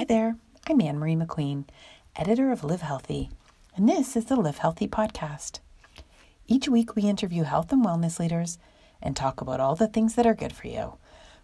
Hi 0.00 0.04
there, 0.04 0.38
I'm 0.66 0.80
Anne 0.80 0.98
Marie 0.98 1.14
McQueen, 1.14 1.66
editor 2.16 2.50
of 2.52 2.64
Live 2.64 2.80
Healthy, 2.80 3.28
and 3.76 3.86
this 3.86 4.16
is 4.16 4.24
the 4.24 4.34
Live 4.34 4.56
Healthy 4.56 4.88
podcast. 4.88 5.58
Each 6.46 6.70
week, 6.70 6.96
we 6.96 7.02
interview 7.02 7.42
health 7.42 7.70
and 7.70 7.84
wellness 7.84 8.18
leaders 8.18 8.56
and 9.02 9.14
talk 9.14 9.42
about 9.42 9.60
all 9.60 9.76
the 9.76 9.86
things 9.86 10.14
that 10.14 10.24
are 10.24 10.32
good 10.32 10.54
for 10.54 10.68
you, 10.68 10.94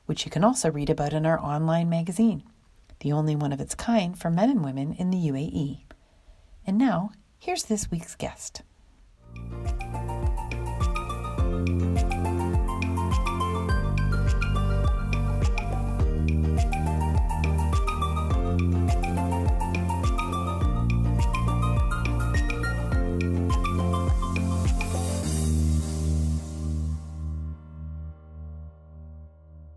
which 0.07 0.25
you 0.25 0.31
can 0.31 0.43
also 0.43 0.71
read 0.71 0.89
about 0.89 1.13
in 1.13 1.27
our 1.27 1.39
online 1.39 1.91
magazine, 1.91 2.45
the 3.01 3.13
only 3.13 3.37
one 3.37 3.53
of 3.53 3.61
its 3.61 3.75
kind 3.75 4.19
for 4.19 4.31
men 4.31 4.49
and 4.49 4.65
women 4.65 4.95
in 4.95 5.11
the 5.11 5.19
UAE. 5.19 5.81
And 6.67 6.79
now, 6.79 7.11
here's 7.39 7.65
this 7.65 7.91
week's 7.91 8.15
guest. 8.15 8.63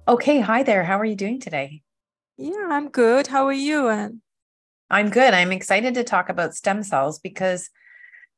Okay, 0.09 0.39
hi 0.39 0.63
there. 0.63 0.83
How 0.83 0.99
are 0.99 1.05
you 1.05 1.15
doing 1.15 1.39
today? 1.39 1.83
Yeah, 2.35 2.69
I'm 2.71 2.89
good. 2.89 3.27
How 3.27 3.45
are 3.45 3.53
you, 3.53 3.89
Anne? 3.89 4.23
I'm 4.89 5.11
good. 5.11 5.35
I'm 5.35 5.51
excited 5.51 5.93
to 5.93 6.03
talk 6.03 6.29
about 6.29 6.55
stem 6.55 6.81
cells 6.81 7.19
because, 7.19 7.69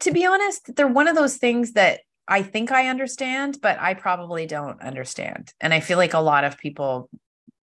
to 0.01 0.11
be 0.11 0.25
honest, 0.25 0.75
they're 0.75 0.85
one 0.85 1.07
of 1.07 1.15
those 1.15 1.37
things 1.37 1.71
that 1.73 2.01
I 2.27 2.43
think 2.43 2.73
I 2.73 2.89
understand, 2.89 3.59
but 3.61 3.79
I 3.79 3.93
probably 3.93 4.45
don't 4.47 4.81
understand. 4.81 5.53
And 5.61 5.73
I 5.73 5.79
feel 5.79 5.97
like 5.97 6.13
a 6.13 6.19
lot 6.19 6.43
of 6.43 6.57
people 6.57 7.09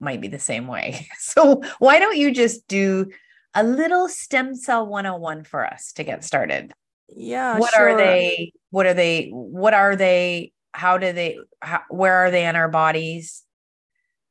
might 0.00 0.22
be 0.22 0.28
the 0.28 0.38
same 0.38 0.68
way. 0.68 1.06
So, 1.18 1.61
why 1.78 1.98
don't 1.98 2.16
you 2.16 2.33
just 2.33 2.66
do 2.66 3.11
a 3.52 3.62
little 3.62 4.08
stem 4.08 4.55
cell 4.55 4.86
101 4.86 5.44
for 5.44 5.66
us 5.66 5.92
to 5.96 6.02
get 6.02 6.24
started? 6.24 6.72
Yeah. 7.14 7.58
What 7.58 7.74
sure. 7.74 7.90
are 7.90 7.96
they? 7.98 8.52
What 8.70 8.86
are 8.86 8.94
they? 8.94 9.28
What 9.28 9.74
are 9.74 9.96
they? 9.96 10.52
How 10.72 10.96
do 10.96 11.12
they? 11.12 11.36
How, 11.61 11.83
where 11.90 12.14
are 12.14 12.30
they 12.30 12.46
in 12.46 12.56
our 12.56 12.70
bodies? 12.70 13.44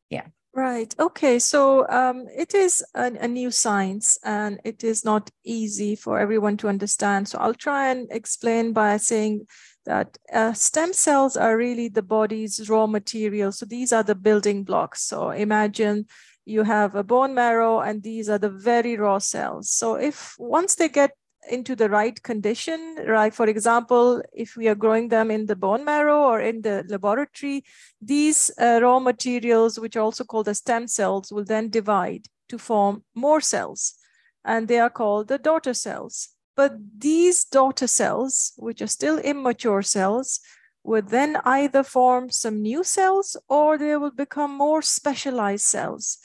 Yeah. 0.10 0.28
Right. 0.54 0.94
Okay. 1.00 1.38
So 1.38 1.88
um, 1.88 2.26
it 2.36 2.56
is 2.56 2.84
a, 2.96 3.14
a, 3.20 3.28
new 3.28 3.52
science 3.52 4.18
and 4.24 4.60
it 4.64 4.84
is 4.84 5.06
not 5.06 5.30
easy 5.44 5.96
for 5.96 6.20
everyone 6.20 6.58
to 6.58 6.68
understand. 6.68 7.28
So 7.28 7.38
I'll 7.38 7.54
try 7.54 7.92
and 7.92 8.08
explain 8.10 8.74
by 8.74 8.98
saying 8.98 9.46
that 9.86 10.18
uh, 10.34 10.54
stem 10.54 10.94
cells 10.94 11.38
are 11.38 11.56
really 11.56 11.90
the 11.90 12.02
body's 12.02 12.70
raw 12.70 12.88
material. 12.88 13.52
So 13.52 13.68
these 13.68 13.94
are 13.94 14.02
the 14.02 14.16
building 14.16 14.64
blocks. 14.64 15.04
So 15.04 15.30
imagine 15.30 16.08
you 16.44 16.64
have 16.64 16.96
a 16.96 17.04
bone 17.04 17.36
marrow 17.36 17.82
and 17.82 18.02
these 18.02 18.28
are 18.28 18.40
the 18.40 18.50
very 18.50 18.98
raw 18.98 19.20
cells. 19.20 19.70
So 19.70 19.94
if 19.96 20.34
once 20.40 20.74
they 20.74 20.90
get 20.90 21.12
into 21.50 21.76
the 21.76 21.90
right 21.90 22.22
condition, 22.24 22.98
right? 23.08 23.34
For 23.34 23.48
example, 23.48 24.22
if 24.34 24.56
we 24.56 24.68
are 24.68 24.76
growing 24.76 25.10
them 25.10 25.32
in 25.32 25.46
the 25.46 25.56
bone 25.56 25.84
marrow 25.86 26.22
or 26.22 26.40
in 26.40 26.62
the 26.62 26.86
laboratory, 26.88 27.64
these 28.02 28.52
uh, 28.60 28.80
raw 28.82 29.00
materials, 29.00 29.80
which 29.80 29.96
are 29.96 30.02
also 30.02 30.24
called 30.24 30.46
the 30.46 30.56
stem 30.56 30.88
cells, 30.88 31.32
will 31.32 31.46
then 31.46 31.70
divide 31.70 32.28
to 32.50 32.58
form 32.58 33.04
more 33.16 33.42
cells. 33.42 33.96
And 34.46 34.68
they 34.68 34.80
are 34.80 34.90
called 34.90 35.28
the 35.28 35.38
daughter 35.38 35.74
cells. 35.74 36.30
But 36.56 36.74
these 36.98 37.44
daughter 37.44 37.88
cells, 37.88 38.54
which 38.58 38.82
are 38.82 38.88
still 38.88 39.20
immature 39.20 39.82
cells, 39.82 40.40
would 40.84 41.10
then 41.10 41.38
either 41.44 41.84
form 41.84 42.30
some 42.30 42.62
new 42.62 42.84
cells 42.84 43.36
or 43.50 43.78
they 43.78 43.96
will 43.98 44.12
become 44.12 44.58
more 44.58 44.82
specialized 44.82 45.66
cells 45.66 46.18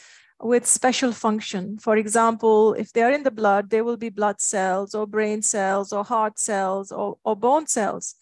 with 0.43 0.67
special 0.67 1.13
function. 1.13 1.79
For 1.79 1.97
example, 1.97 2.75
if 2.75 2.93
they 2.93 3.03
are 3.03 3.13
in 3.13 3.23
the 3.23 3.31
blood, 3.31 3.71
there 3.71 3.85
will 3.85 3.97
be 3.97 4.11
blood 4.11 4.41
cells 4.41 4.95
or 4.95 5.07
brain 5.07 5.41
cells 5.41 5.93
or 5.93 6.05
heart 6.05 6.39
cells 6.39 6.91
or, 6.91 7.17
or 7.25 7.37
bone 7.37 7.67
cells. 7.67 8.17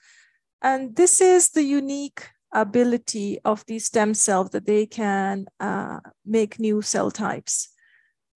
And 0.63 0.95
this 0.95 1.21
is 1.21 1.51
the 1.51 1.63
unique 1.63 2.29
ability 2.53 3.39
of 3.45 3.65
these 3.67 3.87
stem 3.87 4.13
cells 4.13 4.51
that 4.51 4.67
they 4.67 4.85
can 4.85 5.47
uh, 5.61 6.01
make 6.27 6.61
new 6.61 6.83
cell 6.83 7.11
types. 7.11 7.71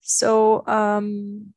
So 0.01 0.65
um, 0.65 1.53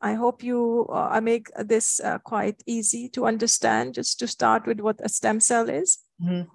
I 0.00 0.14
hope 0.14 0.44
you, 0.44 0.86
uh, 0.88 1.08
I 1.10 1.20
make 1.20 1.48
this 1.56 1.98
uh, 2.00 2.18
quite 2.18 2.62
easy 2.66 3.08
to 3.10 3.26
understand, 3.26 3.94
just 3.94 4.18
to 4.20 4.28
start 4.28 4.66
with 4.66 4.80
what 4.80 5.00
a 5.02 5.08
stem 5.08 5.40
cell 5.40 5.68
is. 5.68 5.98
Mm-hmm. 6.22 6.48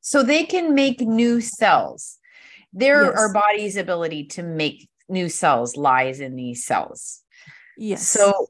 So 0.00 0.22
they 0.22 0.44
can 0.44 0.74
make 0.74 1.00
new 1.00 1.40
cells 1.40 2.18
there 2.76 3.04
yes. 3.04 3.18
our 3.18 3.32
body's 3.32 3.76
ability 3.76 4.26
to 4.26 4.42
make 4.42 4.88
new 5.08 5.28
cells 5.28 5.76
lies 5.76 6.20
in 6.20 6.36
these 6.36 6.64
cells. 6.64 7.22
Yes. 7.78 8.06
So 8.06 8.48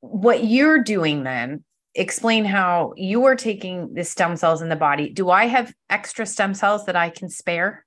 what 0.00 0.44
you're 0.44 0.82
doing 0.82 1.22
then 1.22 1.62
explain 1.94 2.46
how 2.46 2.94
you 2.96 3.24
are 3.26 3.36
taking 3.36 3.92
the 3.92 4.04
stem 4.04 4.36
cells 4.36 4.62
in 4.62 4.70
the 4.70 4.76
body. 4.76 5.10
Do 5.10 5.28
i 5.30 5.44
have 5.44 5.74
extra 5.90 6.24
stem 6.24 6.54
cells 6.54 6.86
that 6.86 6.96
i 6.96 7.10
can 7.10 7.28
spare? 7.28 7.84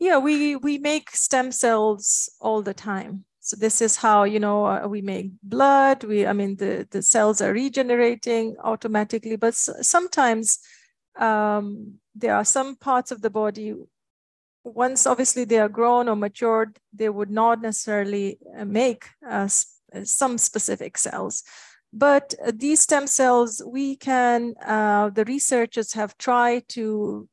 Yeah 0.00 0.18
we 0.18 0.56
we 0.56 0.78
make 0.78 1.10
stem 1.10 1.52
cells 1.52 2.28
all 2.40 2.60
the 2.62 2.74
time. 2.74 3.24
So 3.40 3.56
this 3.56 3.80
is 3.80 3.96
how 3.96 4.24
you 4.24 4.40
know 4.40 4.66
uh, 4.66 4.88
we 4.88 5.02
make 5.02 5.30
blood. 5.42 6.02
We 6.02 6.26
i 6.26 6.32
mean 6.32 6.56
the 6.56 6.88
the 6.90 7.02
cells 7.02 7.40
are 7.40 7.52
regenerating 7.52 8.56
automatically 8.64 9.36
but 9.36 9.54
sometimes 9.54 10.58
um, 11.18 11.94
there 12.14 12.34
are 12.34 12.44
some 12.44 12.76
parts 12.76 13.10
of 13.10 13.22
the 13.22 13.30
body 13.30 13.74
once 14.74 15.06
obviously 15.06 15.44
they 15.44 15.58
are 15.58 15.68
grown 15.68 16.08
or 16.08 16.16
matured, 16.16 16.78
they 16.92 17.08
would 17.08 17.30
not 17.30 17.60
necessarily 17.62 18.38
uh, 18.56 18.64
make 18.64 19.06
uh, 19.28 19.48
some 20.04 20.38
specific 20.38 20.98
cells. 20.98 21.42
But 21.92 22.34
uh, 22.44 22.52
these 22.54 22.80
stem 22.80 23.06
cells, 23.06 23.62
we 23.66 23.96
can, 23.96 24.54
uh, 24.64 25.10
the 25.10 25.24
researchers 25.24 25.94
have 25.94 26.18
tried 26.18 26.68
to 26.70 27.28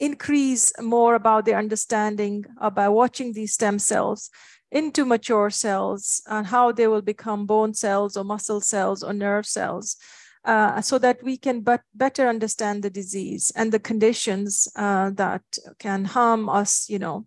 increase 0.00 0.72
more 0.80 1.14
about 1.14 1.44
their 1.44 1.58
understanding 1.58 2.44
by 2.74 2.88
watching 2.88 3.32
these 3.32 3.54
stem 3.54 3.78
cells 3.78 4.28
into 4.72 5.04
mature 5.04 5.50
cells 5.50 6.20
and 6.26 6.46
how 6.48 6.72
they 6.72 6.88
will 6.88 7.00
become 7.00 7.46
bone 7.46 7.72
cells 7.72 8.16
or 8.16 8.24
muscle 8.24 8.60
cells 8.60 9.04
or 9.04 9.12
nerve 9.12 9.46
cells 9.46 9.96
uh, 10.44 10.80
so 10.80 10.98
that 10.98 11.22
we 11.22 11.36
can 11.36 11.60
but 11.60 11.80
better 11.94 12.28
understand 12.28 12.82
the 12.82 12.90
disease 12.90 13.52
and 13.56 13.72
the 13.72 13.78
conditions 13.78 14.68
uh, 14.76 15.10
that 15.10 15.42
can 15.78 16.04
harm 16.04 16.48
us, 16.48 16.88
you 16.88 16.98
know. 16.98 17.24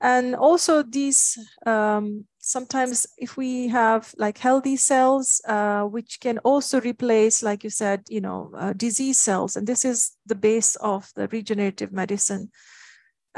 And 0.00 0.36
also 0.36 0.82
these, 0.82 1.36
um, 1.66 2.24
sometimes 2.38 3.06
if 3.18 3.36
we 3.36 3.68
have 3.68 4.14
like 4.16 4.38
healthy 4.38 4.76
cells, 4.76 5.40
uh, 5.48 5.82
which 5.82 6.20
can 6.20 6.38
also 6.38 6.80
replace, 6.80 7.42
like 7.42 7.64
you 7.64 7.70
said, 7.70 8.02
you 8.08 8.20
know, 8.20 8.52
uh, 8.56 8.72
disease 8.74 9.18
cells. 9.18 9.56
And 9.56 9.66
this 9.66 9.84
is 9.84 10.12
the 10.26 10.36
base 10.36 10.76
of 10.76 11.10
the 11.16 11.26
regenerative 11.28 11.92
medicine 11.92 12.50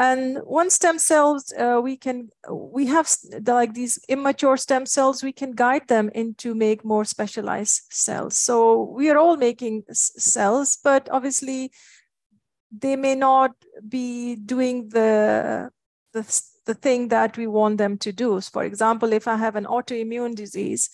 and 0.01 0.39
one 0.45 0.71
stem 0.71 0.99
cells 0.99 1.53
uh, 1.53 1.79
we 1.83 1.95
can 1.95 2.31
we 2.51 2.87
have 2.87 3.07
like 3.47 3.75
these 3.75 3.99
immature 4.09 4.57
stem 4.57 4.87
cells 4.87 5.23
we 5.23 5.33
can 5.33 5.53
guide 5.53 5.87
them 5.89 6.11
into 6.15 6.55
make 6.55 6.83
more 6.85 7.05
specialized 7.05 7.83
cells. 7.91 8.35
So 8.35 8.83
we 8.97 9.11
are 9.11 9.19
all 9.19 9.37
making 9.37 9.83
cells 9.93 10.79
but 10.83 11.11
obviously 11.13 11.71
they 12.73 12.97
may 12.97 13.15
not 13.15 13.51
be 13.87 14.37
doing 14.37 14.89
the 14.89 15.71
the, 16.15 16.43
the 16.65 16.75
thing 16.75 17.09
that 17.09 17.37
we 17.37 17.47
want 17.47 17.77
them 17.77 17.99
to 17.99 18.11
do. 18.11 18.41
So 18.41 18.51
for 18.53 18.65
example 18.65 19.13
if 19.13 19.29
i 19.29 19.37
have 19.37 19.55
an 19.55 19.67
autoimmune 19.67 20.35
disease 20.35 20.89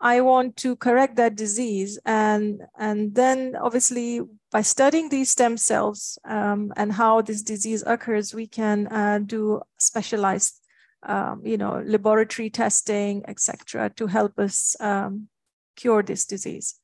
I 0.00 0.22
want 0.22 0.56
to 0.58 0.76
correct 0.76 1.16
that 1.16 1.36
disease. 1.36 1.98
And, 2.06 2.62
and 2.78 3.14
then 3.14 3.56
obviously 3.60 4.22
by 4.50 4.62
studying 4.62 5.08
these 5.08 5.30
stem 5.30 5.56
cells 5.56 6.18
um, 6.24 6.72
and 6.76 6.92
how 6.92 7.20
this 7.20 7.42
disease 7.42 7.84
occurs, 7.86 8.34
we 8.34 8.46
can 8.46 8.86
uh, 8.88 9.20
do 9.24 9.60
specialized, 9.78 10.54
um, 11.02 11.42
you 11.44 11.58
know, 11.58 11.82
laboratory 11.84 12.50
testing, 12.50 13.22
etc., 13.28 13.90
to 13.96 14.06
help 14.06 14.38
us 14.38 14.74
um, 14.80 15.28
cure 15.76 16.02
this 16.02 16.24
disease. 16.24 16.76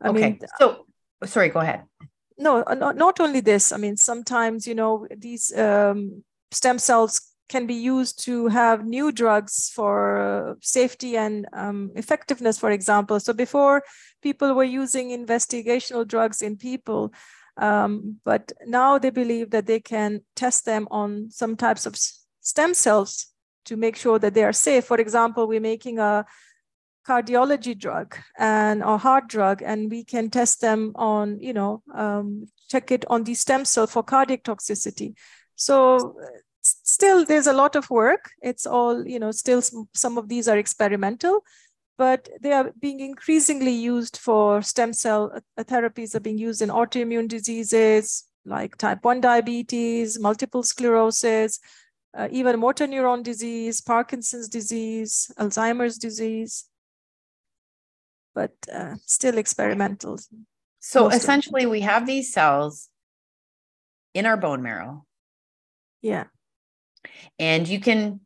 I 0.00 0.08
okay. 0.08 0.20
Mean, 0.20 0.40
so, 0.58 0.86
sorry, 1.24 1.48
go 1.48 1.60
ahead. 1.60 1.84
No, 2.38 2.62
not, 2.62 2.96
not 2.96 3.20
only 3.20 3.40
this. 3.40 3.72
I 3.72 3.78
mean, 3.78 3.96
sometimes, 3.96 4.66
you 4.66 4.74
know, 4.74 5.06
these 5.16 5.56
um, 5.56 6.24
stem 6.50 6.78
cells 6.78 7.20
can 7.48 7.66
be 7.66 7.74
used 7.74 8.24
to 8.24 8.48
have 8.48 8.84
new 8.84 9.12
drugs 9.12 9.70
for 9.74 10.56
safety 10.60 11.16
and 11.16 11.46
um, 11.52 11.90
effectiveness, 11.94 12.58
for 12.58 12.70
example. 12.70 13.20
So 13.20 13.32
before, 13.32 13.82
people 14.22 14.54
were 14.54 14.64
using 14.64 15.10
investigational 15.10 16.06
drugs 16.06 16.42
in 16.42 16.56
people, 16.56 17.12
um, 17.56 18.20
but 18.24 18.52
now 18.66 18.98
they 18.98 19.10
believe 19.10 19.50
that 19.50 19.66
they 19.66 19.80
can 19.80 20.22
test 20.34 20.64
them 20.64 20.88
on 20.90 21.30
some 21.30 21.56
types 21.56 21.86
of 21.86 21.96
stem 22.40 22.74
cells 22.74 23.26
to 23.64 23.76
make 23.76 23.96
sure 23.96 24.18
that 24.18 24.34
they 24.34 24.44
are 24.44 24.52
safe. 24.52 24.84
For 24.84 24.98
example, 24.98 25.46
we're 25.46 25.60
making 25.60 25.98
a 25.98 26.24
cardiology 27.06 27.78
drug 27.78 28.16
and 28.38 28.82
a 28.82 28.98
heart 28.98 29.28
drug, 29.28 29.62
and 29.62 29.90
we 29.90 30.04
can 30.04 30.30
test 30.30 30.60
them 30.60 30.92
on, 30.96 31.38
you 31.40 31.52
know, 31.52 31.82
um, 31.94 32.46
check 32.68 32.90
it 32.90 33.04
on 33.08 33.24
the 33.24 33.34
stem 33.34 33.64
cell 33.64 33.86
for 33.86 34.02
cardiac 34.02 34.42
toxicity. 34.42 35.14
So 35.54 36.16
still 36.96 37.24
there's 37.24 37.46
a 37.46 37.60
lot 37.62 37.76
of 37.76 37.90
work. 37.90 38.30
It's 38.40 38.66
all, 38.66 39.06
you 39.06 39.18
know, 39.18 39.30
still 39.30 39.60
some, 39.60 39.88
some 39.94 40.16
of 40.18 40.28
these 40.28 40.48
are 40.48 40.58
experimental, 40.58 41.40
but 41.98 42.28
they 42.40 42.52
are 42.52 42.72
being 42.80 43.00
increasingly 43.00 43.72
used 43.72 44.16
for 44.16 44.62
stem 44.62 44.92
cell 44.92 45.22
uh, 45.34 45.64
therapies 45.64 46.14
are 46.14 46.24
being 46.28 46.38
used 46.38 46.62
in 46.62 46.70
autoimmune 46.70 47.28
diseases 47.28 48.24
like 48.46 48.76
type 48.78 49.04
1 49.04 49.20
diabetes, 49.20 50.18
multiple 50.18 50.62
sclerosis, 50.62 51.58
uh, 52.16 52.28
even 52.30 52.60
motor 52.60 52.86
neuron 52.86 53.22
disease, 53.22 53.80
Parkinson's 53.80 54.48
disease, 54.48 55.30
Alzheimer's 55.38 55.98
disease, 55.98 56.64
but 58.34 58.52
uh, 58.72 58.94
still 59.04 59.36
experimental. 59.36 60.16
So 60.80 61.08
essentially, 61.08 61.66
we 61.66 61.80
have 61.80 62.06
these 62.06 62.32
cells 62.32 62.88
in 64.14 64.24
our 64.24 64.36
bone 64.36 64.62
marrow. 64.62 65.04
Yeah. 66.00 66.26
And 67.38 67.66
you 67.68 67.80
can, 67.80 68.20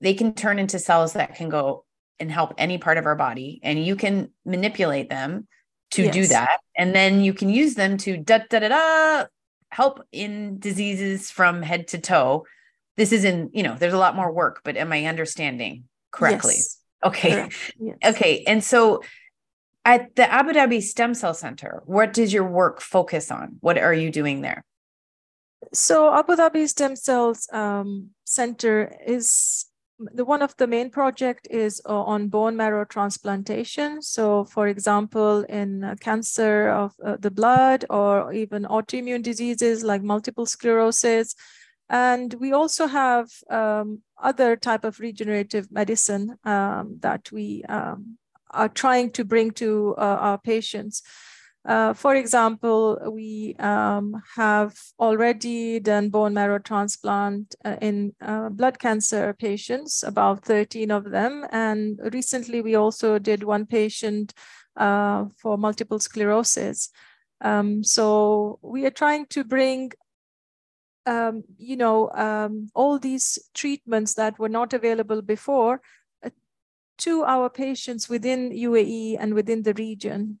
they 0.00 0.14
can 0.14 0.34
turn 0.34 0.58
into 0.58 0.78
cells 0.78 1.14
that 1.14 1.34
can 1.34 1.48
go 1.48 1.84
and 2.18 2.30
help 2.30 2.54
any 2.58 2.78
part 2.78 2.98
of 2.98 3.06
our 3.06 3.16
body, 3.16 3.60
and 3.62 3.84
you 3.84 3.96
can 3.96 4.30
manipulate 4.44 5.10
them 5.10 5.46
to 5.92 6.04
yes. 6.04 6.14
do 6.14 6.26
that. 6.28 6.58
And 6.76 6.94
then 6.94 7.20
you 7.20 7.34
can 7.34 7.48
use 7.48 7.74
them 7.74 7.96
to 7.98 8.16
da 8.16 8.38
da 8.48 8.60
da 8.60 8.68
da 8.68 9.26
help 9.70 10.00
in 10.12 10.58
diseases 10.58 11.30
from 11.30 11.62
head 11.62 11.88
to 11.88 11.98
toe. 11.98 12.46
This 12.96 13.12
is 13.12 13.24
in, 13.24 13.50
you 13.52 13.62
know, 13.62 13.76
there's 13.78 13.92
a 13.92 13.98
lot 13.98 14.16
more 14.16 14.32
work, 14.32 14.62
but 14.64 14.76
am 14.76 14.92
I 14.92 15.04
understanding 15.04 15.84
correctly? 16.10 16.54
Yes. 16.54 16.78
Okay. 17.04 17.50
Yes. 17.78 17.96
Okay. 18.04 18.42
And 18.46 18.64
so 18.64 19.02
at 19.84 20.16
the 20.16 20.30
Abu 20.32 20.52
Dhabi 20.52 20.82
Stem 20.82 21.14
Cell 21.14 21.34
Center, 21.34 21.82
what 21.86 22.12
does 22.12 22.32
your 22.32 22.48
work 22.48 22.80
focus 22.80 23.30
on? 23.30 23.56
What 23.60 23.78
are 23.78 23.92
you 23.92 24.10
doing 24.10 24.40
there? 24.40 24.64
So 25.72 26.14
Abu 26.14 26.36
Dhabi 26.36 26.68
Stem 26.68 26.96
Cells 26.96 27.48
um, 27.52 28.10
Center 28.24 28.96
is 29.06 29.66
the 29.98 30.24
one 30.24 30.42
of 30.42 30.54
the 30.56 30.66
main 30.66 30.90
project 30.90 31.48
is 31.50 31.80
uh, 31.88 32.02
on 32.02 32.28
bone 32.28 32.56
marrow 32.56 32.84
transplantation. 32.84 34.02
So, 34.02 34.44
for 34.44 34.68
example, 34.68 35.44
in 35.44 35.84
uh, 35.84 35.94
cancer 36.00 36.68
of 36.68 36.92
uh, 37.04 37.16
the 37.18 37.30
blood 37.30 37.84
or 37.88 38.32
even 38.32 38.64
autoimmune 38.64 39.22
diseases 39.22 39.82
like 39.82 40.02
multiple 40.02 40.44
sclerosis, 40.44 41.34
and 41.88 42.34
we 42.34 42.52
also 42.52 42.86
have 42.86 43.30
um, 43.48 44.02
other 44.22 44.56
type 44.56 44.84
of 44.84 45.00
regenerative 45.00 45.70
medicine 45.70 46.36
um, 46.44 46.98
that 47.00 47.32
we 47.32 47.64
um, 47.68 48.18
are 48.50 48.68
trying 48.68 49.10
to 49.12 49.24
bring 49.24 49.50
to 49.52 49.94
uh, 49.96 50.18
our 50.20 50.38
patients. 50.38 51.02
Uh, 51.66 51.92
for 51.92 52.14
example, 52.14 52.96
we 53.12 53.56
um, 53.58 54.22
have 54.36 54.78
already 55.00 55.80
done 55.80 56.10
bone 56.10 56.32
marrow 56.32 56.60
transplant 56.60 57.56
uh, 57.64 57.76
in 57.82 58.14
uh, 58.20 58.48
blood 58.50 58.78
cancer 58.78 59.34
patients, 59.34 60.04
about 60.04 60.44
13 60.44 60.92
of 60.92 61.10
them. 61.10 61.44
And 61.50 61.98
recently, 62.12 62.62
we 62.62 62.76
also 62.76 63.18
did 63.18 63.42
one 63.42 63.66
patient 63.66 64.32
uh, 64.76 65.24
for 65.42 65.58
multiple 65.58 65.98
sclerosis. 65.98 66.90
Um, 67.40 67.82
so 67.82 68.60
we 68.62 68.86
are 68.86 68.90
trying 68.90 69.26
to 69.26 69.42
bring 69.42 69.90
um, 71.06 71.42
you 71.56 71.76
know, 71.76 72.10
um, 72.12 72.68
all 72.74 72.98
these 72.98 73.38
treatments 73.54 74.14
that 74.14 74.38
were 74.38 74.48
not 74.48 74.72
available 74.72 75.22
before 75.22 75.80
uh, 76.24 76.30
to 76.98 77.24
our 77.24 77.48
patients 77.48 78.08
within 78.08 78.50
UAE 78.50 79.16
and 79.18 79.34
within 79.34 79.62
the 79.62 79.74
region. 79.74 80.40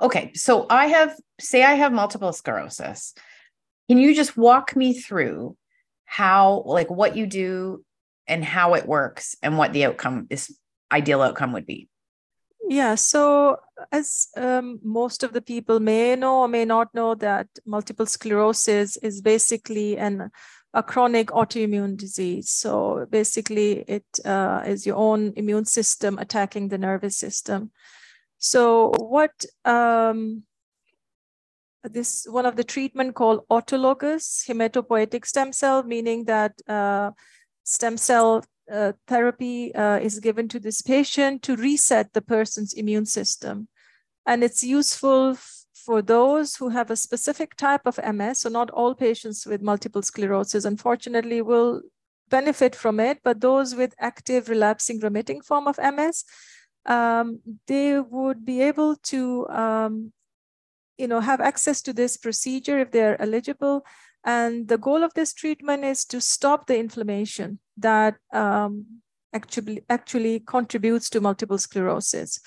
Okay, 0.00 0.32
so 0.34 0.66
I 0.70 0.86
have, 0.86 1.14
say, 1.38 1.62
I 1.62 1.74
have 1.74 1.92
multiple 1.92 2.32
sclerosis. 2.32 3.14
Can 3.88 3.98
you 3.98 4.14
just 4.14 4.36
walk 4.36 4.74
me 4.74 4.98
through 4.98 5.56
how, 6.04 6.62
like, 6.64 6.90
what 6.90 7.16
you 7.16 7.26
do 7.26 7.84
and 8.26 8.44
how 8.44 8.74
it 8.74 8.86
works 8.86 9.36
and 9.42 9.58
what 9.58 9.72
the 9.72 9.84
outcome 9.84 10.26
is, 10.30 10.56
ideal 10.90 11.22
outcome 11.22 11.52
would 11.52 11.66
be? 11.66 11.88
Yeah, 12.68 12.94
so 12.94 13.56
as 13.90 14.28
um, 14.36 14.78
most 14.82 15.22
of 15.22 15.32
the 15.32 15.42
people 15.42 15.80
may 15.80 16.14
know 16.14 16.40
or 16.40 16.48
may 16.48 16.64
not 16.64 16.94
know, 16.94 17.14
that 17.16 17.48
multiple 17.66 18.06
sclerosis 18.06 18.96
is 18.98 19.20
basically 19.20 19.98
an 19.98 20.30
a 20.72 20.82
chronic 20.82 21.28
autoimmune 21.28 21.96
disease. 21.96 22.48
So 22.50 23.06
basically, 23.10 23.80
it 23.88 24.04
uh, 24.24 24.62
is 24.64 24.86
your 24.86 24.96
own 24.96 25.32
immune 25.36 25.64
system 25.64 26.18
attacking 26.18 26.68
the 26.68 26.78
nervous 26.78 27.16
system. 27.16 27.72
So 28.40 28.92
what 28.98 29.44
um, 29.66 30.44
this 31.84 32.26
one 32.28 32.46
of 32.46 32.56
the 32.56 32.64
treatment 32.64 33.14
called 33.14 33.46
autologous 33.50 34.48
hematopoietic 34.48 35.26
stem 35.26 35.52
cell, 35.52 35.82
meaning 35.82 36.24
that 36.24 36.52
uh, 36.66 37.10
stem 37.64 37.96
cell 37.96 38.44
uh, 38.72 38.92
therapy 39.06 39.74
uh, 39.74 39.98
is 39.98 40.20
given 40.20 40.48
to 40.48 40.58
this 40.58 40.80
patient 40.80 41.42
to 41.42 41.54
reset 41.54 42.12
the 42.14 42.22
person's 42.22 42.72
immune 42.72 43.06
system. 43.06 43.68
And 44.26 44.42
it's 44.42 44.64
useful 44.64 45.36
for 45.74 46.00
those 46.00 46.56
who 46.56 46.70
have 46.70 46.90
a 46.90 46.96
specific 46.96 47.56
type 47.56 47.82
of 47.84 48.00
MS. 48.02 48.40
So, 48.40 48.48
not 48.48 48.70
all 48.70 48.94
patients 48.94 49.44
with 49.46 49.60
multiple 49.60 50.02
sclerosis, 50.02 50.64
unfortunately, 50.64 51.42
will 51.42 51.82
benefit 52.30 52.74
from 52.74 53.00
it, 53.00 53.18
but 53.22 53.40
those 53.40 53.74
with 53.74 53.94
active 53.98 54.48
relapsing 54.48 55.00
remitting 55.00 55.42
form 55.42 55.66
of 55.66 55.78
MS, 55.78 56.24
um, 56.86 57.40
they 57.66 57.98
would 57.98 58.44
be 58.44 58.62
able 58.62 58.96
to 58.96 59.48
um, 59.48 60.12
you 60.98 61.08
know, 61.08 61.20
have 61.20 61.40
access 61.40 61.80
to 61.82 61.92
this 61.92 62.16
procedure 62.16 62.78
if 62.78 62.90
they're 62.90 63.20
eligible 63.20 63.84
and 64.24 64.68
the 64.68 64.78
goal 64.78 65.02
of 65.02 65.14
this 65.14 65.32
treatment 65.32 65.84
is 65.84 66.04
to 66.06 66.20
stop 66.20 66.66
the 66.66 66.78
inflammation 66.78 67.58
that 67.78 68.16
um, 68.32 68.86
actually, 69.32 69.82
actually 69.88 70.40
contributes 70.40 71.08
to 71.10 71.20
multiple 71.20 71.58
sclerosis. 71.58 72.40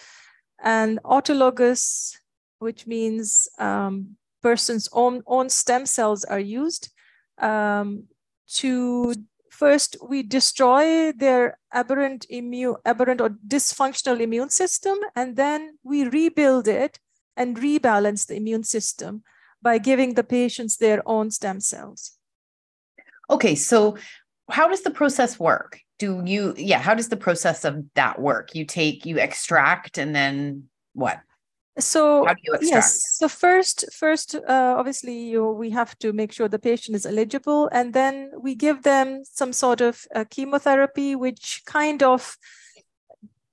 And 0.63 0.99
autologous, 1.03 2.15
which 2.59 2.85
means 2.85 3.47
um, 3.57 4.17
person's 4.41 4.87
own, 4.93 5.23
own 5.25 5.49
stem 5.49 5.85
cells 5.85 6.23
are 6.25 6.39
used 6.39 6.91
um, 7.39 8.03
to 8.47 9.15
first 9.53 9.95
we 10.01 10.23
destroy 10.23 11.11
their 11.11 11.57
aberrant 11.71 12.25
immune 12.29 12.75
aberrant 12.85 13.21
or 13.21 13.29
dysfunctional 13.47 14.19
immune 14.19 14.49
system 14.49 14.97
and 15.15 15.35
then 15.35 15.77
we 15.83 16.03
rebuild 16.05 16.67
it 16.67 16.99
and 17.37 17.57
rebalance 17.57 18.27
the 18.27 18.35
immune 18.35 18.63
system 18.63 19.23
by 19.61 19.77
giving 19.77 20.13
the 20.13 20.23
patients 20.23 20.77
their 20.77 21.01
own 21.05 21.31
stem 21.31 21.59
cells. 21.59 22.13
Okay, 23.29 23.55
so 23.55 23.97
how 24.49 24.67
does 24.67 24.81
the 24.81 24.91
process 24.91 25.39
work? 25.39 25.79
Do 25.99 26.21
you, 26.25 26.53
yeah, 26.57 26.79
how 26.79 26.93
does 26.93 27.09
the 27.09 27.17
process 27.17 27.63
of 27.63 27.85
that 27.95 28.19
work? 28.19 28.53
You 28.55 28.65
take, 28.65 29.05
you 29.05 29.19
extract, 29.19 29.97
and 29.97 30.13
then 30.13 30.65
what? 30.93 31.19
So 31.79 32.27
yes, 32.61 33.17
so 33.17 33.27
first, 33.27 33.85
first, 33.91 34.35
uh, 34.35 34.75
obviously, 34.77 35.17
you, 35.31 35.49
we 35.49 35.71
have 35.71 35.97
to 35.99 36.13
make 36.13 36.31
sure 36.31 36.47
the 36.47 36.59
patient 36.59 36.95
is 36.95 37.05
eligible, 37.05 37.67
and 37.71 37.93
then 37.93 38.31
we 38.39 38.53
give 38.53 38.83
them 38.83 39.23
some 39.23 39.53
sort 39.53 39.81
of 39.81 40.05
uh, 40.13 40.25
chemotherapy, 40.29 41.15
which 41.15 41.63
kind 41.65 42.03
of 42.03 42.37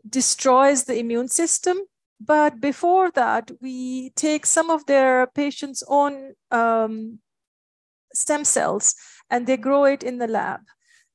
destroys 0.09 0.85
the 0.85 0.99
immune 0.99 1.29
system. 1.29 1.79
But 2.21 2.61
before 2.61 3.11
that, 3.13 3.51
we 3.63 4.11
take 4.11 4.45
some 4.45 4.69
of 4.69 4.85
their 4.85 5.27
patients' 5.29 5.83
own 5.89 6.35
um, 6.51 7.21
stem 8.13 8.45
cells 8.45 8.95
and 9.31 9.47
they 9.47 9.57
grow 9.57 9.85
it 9.85 10.03
in 10.03 10.19
the 10.19 10.27
lab. 10.27 10.61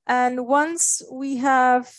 And 0.07 0.47
once 0.47 1.03
we 1.11 1.37
have 1.37 1.91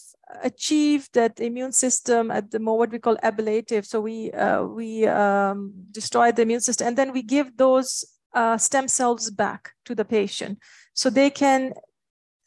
achieved 0.42 1.14
that 1.14 1.40
immune 1.40 1.72
system 1.72 2.30
at 2.30 2.50
the 2.50 2.58
more 2.58 2.78
what 2.78 2.90
we 2.90 2.98
call 2.98 3.16
ablative, 3.22 3.86
so 3.86 4.00
we 4.00 4.32
uh, 4.32 4.62
we 4.62 5.06
um, 5.06 5.72
destroy 5.92 6.32
the 6.32 6.42
immune 6.42 6.60
system, 6.60 6.88
and 6.88 6.96
then 6.96 7.12
we 7.12 7.22
give 7.22 7.56
those 7.56 8.04
uh, 8.34 8.58
stem 8.58 8.88
cells 8.88 9.30
back 9.30 9.72
to 9.84 9.94
the 9.94 10.04
patient, 10.04 10.58
so 10.94 11.10
they 11.10 11.30
can. 11.30 11.72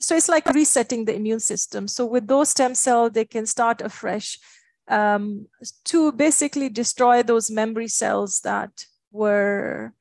So 0.02 0.16
it's 0.16 0.30
like 0.30 0.46
resetting 0.54 1.06
the 1.06 1.16
immune 1.16 1.42
system. 1.42 1.88
So 1.88 2.06
with 2.06 2.28
those 2.28 2.50
stem 2.50 2.74
cells, 2.74 3.12
they 3.12 3.26
can 3.26 3.46
start 3.46 3.82
afresh 3.82 4.40
um, 4.88 5.48
to 5.86 6.14
basically 6.14 6.70
destroy 6.70 7.22
those 7.22 7.52
memory 7.52 7.90
cells 7.90 8.40
that 8.42 8.86
were, 9.12 9.94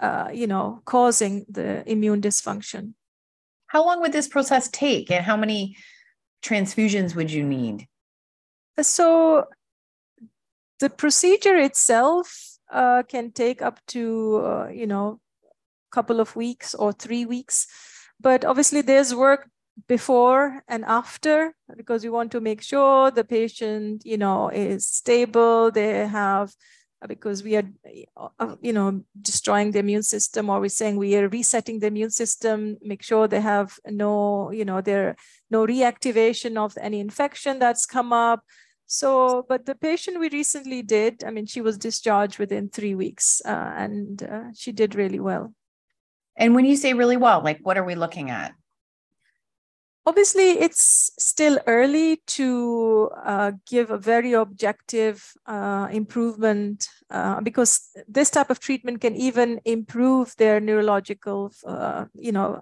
uh, 0.00 0.30
you 0.32 0.46
know, 0.46 0.80
causing 0.86 1.44
the 1.46 1.82
immune 1.90 2.22
dysfunction. 2.22 2.94
How 3.66 3.84
long 3.84 4.00
would 4.00 4.12
this 4.12 4.28
process 4.28 4.68
take, 4.70 5.10
and 5.10 5.24
how 5.24 5.36
many 5.36 5.76
transfusions 6.44 7.14
would 7.14 7.30
you 7.30 7.42
need? 7.42 7.86
So, 8.80 9.46
the 10.80 10.90
procedure 10.90 11.56
itself 11.56 12.58
uh, 12.70 13.04
can 13.08 13.30
take 13.32 13.62
up 13.62 13.80
to, 13.88 14.42
uh, 14.44 14.68
you 14.68 14.86
know, 14.86 15.20
a 15.44 15.94
couple 15.94 16.20
of 16.20 16.34
weeks 16.36 16.74
or 16.74 16.92
three 16.92 17.24
weeks. 17.24 17.66
But 18.20 18.44
obviously, 18.44 18.80
there's 18.82 19.14
work 19.14 19.48
before 19.88 20.62
and 20.68 20.84
after 20.84 21.54
because 21.76 22.04
we 22.04 22.10
want 22.10 22.30
to 22.32 22.40
make 22.40 22.62
sure 22.62 23.10
the 23.10 23.24
patient 23.24 24.02
you 24.04 24.16
know 24.16 24.48
is 24.48 24.86
stable 24.86 25.70
they 25.70 26.06
have 26.06 26.52
because 27.08 27.42
we 27.42 27.56
are 27.56 27.64
uh, 28.38 28.56
you 28.60 28.72
know 28.72 29.02
destroying 29.20 29.70
the 29.70 29.78
immune 29.78 30.02
system 30.02 30.48
or 30.48 30.60
we're 30.60 30.68
saying 30.68 30.96
we 30.96 31.16
are 31.16 31.28
resetting 31.28 31.78
the 31.78 31.86
immune 31.86 32.10
system 32.10 32.76
make 32.82 33.02
sure 33.02 33.28
they 33.28 33.40
have 33.40 33.78
no 33.86 34.50
you 34.50 34.64
know 34.64 34.80
there 34.80 35.16
no 35.50 35.66
reactivation 35.66 36.56
of 36.56 36.76
any 36.80 37.00
infection 37.00 37.58
that's 37.58 37.86
come 37.86 38.12
up. 38.12 38.42
So 38.86 39.44
but 39.48 39.66
the 39.66 39.74
patient 39.74 40.20
we 40.20 40.28
recently 40.28 40.82
did 40.82 41.24
i 41.24 41.30
mean 41.30 41.46
she 41.46 41.60
was 41.60 41.78
discharged 41.78 42.38
within 42.38 42.68
three 42.68 42.94
weeks 42.94 43.40
uh, 43.44 43.72
and 43.76 44.22
uh, 44.22 44.44
she 44.54 44.72
did 44.72 44.94
really 44.94 45.20
well. 45.20 45.52
And 46.36 46.54
when 46.54 46.64
you 46.64 46.76
say 46.76 46.92
really 46.94 47.16
well 47.16 47.42
like 47.42 47.60
what 47.62 47.78
are 47.78 47.84
we 47.84 47.94
looking 47.94 48.30
at 48.30 48.54
Obviously, 50.06 50.50
it's 50.50 51.12
still 51.18 51.58
early 51.66 52.20
to 52.26 53.10
uh, 53.24 53.52
give 53.66 53.90
a 53.90 53.96
very 53.96 54.34
objective 54.34 55.32
uh, 55.46 55.88
improvement 55.90 56.88
uh, 57.10 57.40
because 57.40 57.88
this 58.06 58.28
type 58.28 58.50
of 58.50 58.60
treatment 58.60 59.00
can 59.00 59.16
even 59.16 59.60
improve 59.64 60.36
their 60.36 60.60
neurological, 60.60 61.50
uh, 61.66 62.04
you 62.12 62.32
know, 62.32 62.60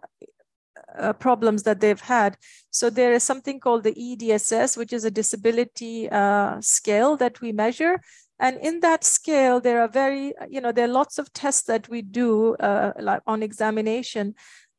uh, 0.97 1.13
problems 1.15 1.65
that 1.65 1.81
they've 1.81 2.01
had. 2.01 2.37
So 2.71 2.91
there 2.91 3.13
is 3.13 3.25
something 3.25 3.59
called 3.59 3.83
the 3.83 3.95
EDSS, 3.95 4.77
which 4.77 4.93
is 4.93 5.05
a 5.05 5.11
disability 5.11 6.09
uh, 6.11 6.61
scale 6.61 7.17
that 7.17 7.41
we 7.41 7.51
measure. 7.51 8.01
And 8.39 8.57
in 8.59 8.81
that 8.81 9.03
scale, 9.03 9.61
there 9.61 9.81
are 9.81 9.89
very, 9.89 10.33
you 10.49 10.61
know, 10.61 10.71
there 10.71 10.85
are 10.85 10.93
lots 10.93 11.19
of 11.19 11.33
tests 11.33 11.63
that 11.63 11.89
we 11.89 12.03
do 12.03 12.57
like 12.61 13.23
on 13.27 13.43
examination. 13.43 14.35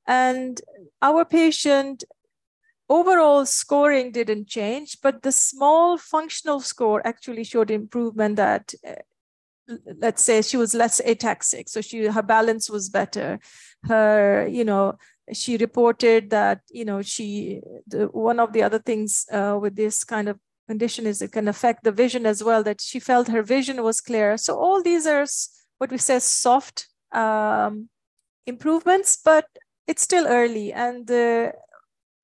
And 0.06 0.62
our 1.02 1.24
patient 1.24 2.04
overall 2.94 3.46
scoring 3.46 4.12
didn't 4.12 4.48
change, 4.48 4.98
but 5.02 5.24
the 5.24 5.32
small 5.32 5.98
functional 5.98 6.60
score 6.60 7.06
actually 7.06 7.44
showed 7.44 7.72
improvement 7.72 8.36
that 8.36 8.74
uh, 8.88 9.02
let's 9.98 10.22
say 10.22 10.42
she 10.42 10.58
was 10.58 10.74
less 10.74 11.00
ataxic 11.06 11.70
so 11.70 11.80
she 11.82 12.06
her 12.06 12.22
balance 12.22 12.70
was 12.70 12.90
better. 12.90 13.40
Her 13.88 14.48
you 14.48 14.66
know 14.66 14.98
she 15.32 15.58
reported 15.58 16.30
that 16.30 16.60
you 16.70 16.86
know 16.86 17.02
she 17.02 17.62
the, 17.88 18.08
one 18.08 18.40
of 18.40 18.54
the 18.54 18.64
other 18.64 18.80
things 18.80 19.26
uh, 19.32 19.58
with 19.62 19.76
this 19.76 20.04
kind 20.04 20.28
of 20.28 20.38
condition 20.68 21.08
is 21.08 21.22
it 21.22 21.32
can 21.32 21.48
affect 21.48 21.84
the 21.84 21.92
vision 21.92 22.26
as 22.26 22.44
well 22.44 22.64
that 22.64 22.82
she 22.82 23.00
felt 23.00 23.28
her 23.28 23.44
vision 23.44 23.84
was 23.84 24.02
clear. 24.02 24.38
So 24.38 24.58
all 24.58 24.82
these 24.82 25.06
are 25.08 25.26
what 25.78 25.92
we 25.92 25.98
say 25.98 26.20
soft 26.20 26.88
um, 27.12 27.90
improvements 28.46 29.18
but 29.24 29.46
it's 29.88 30.02
still 30.02 30.26
early 30.28 30.72
and 30.74 31.08
the 31.08 31.54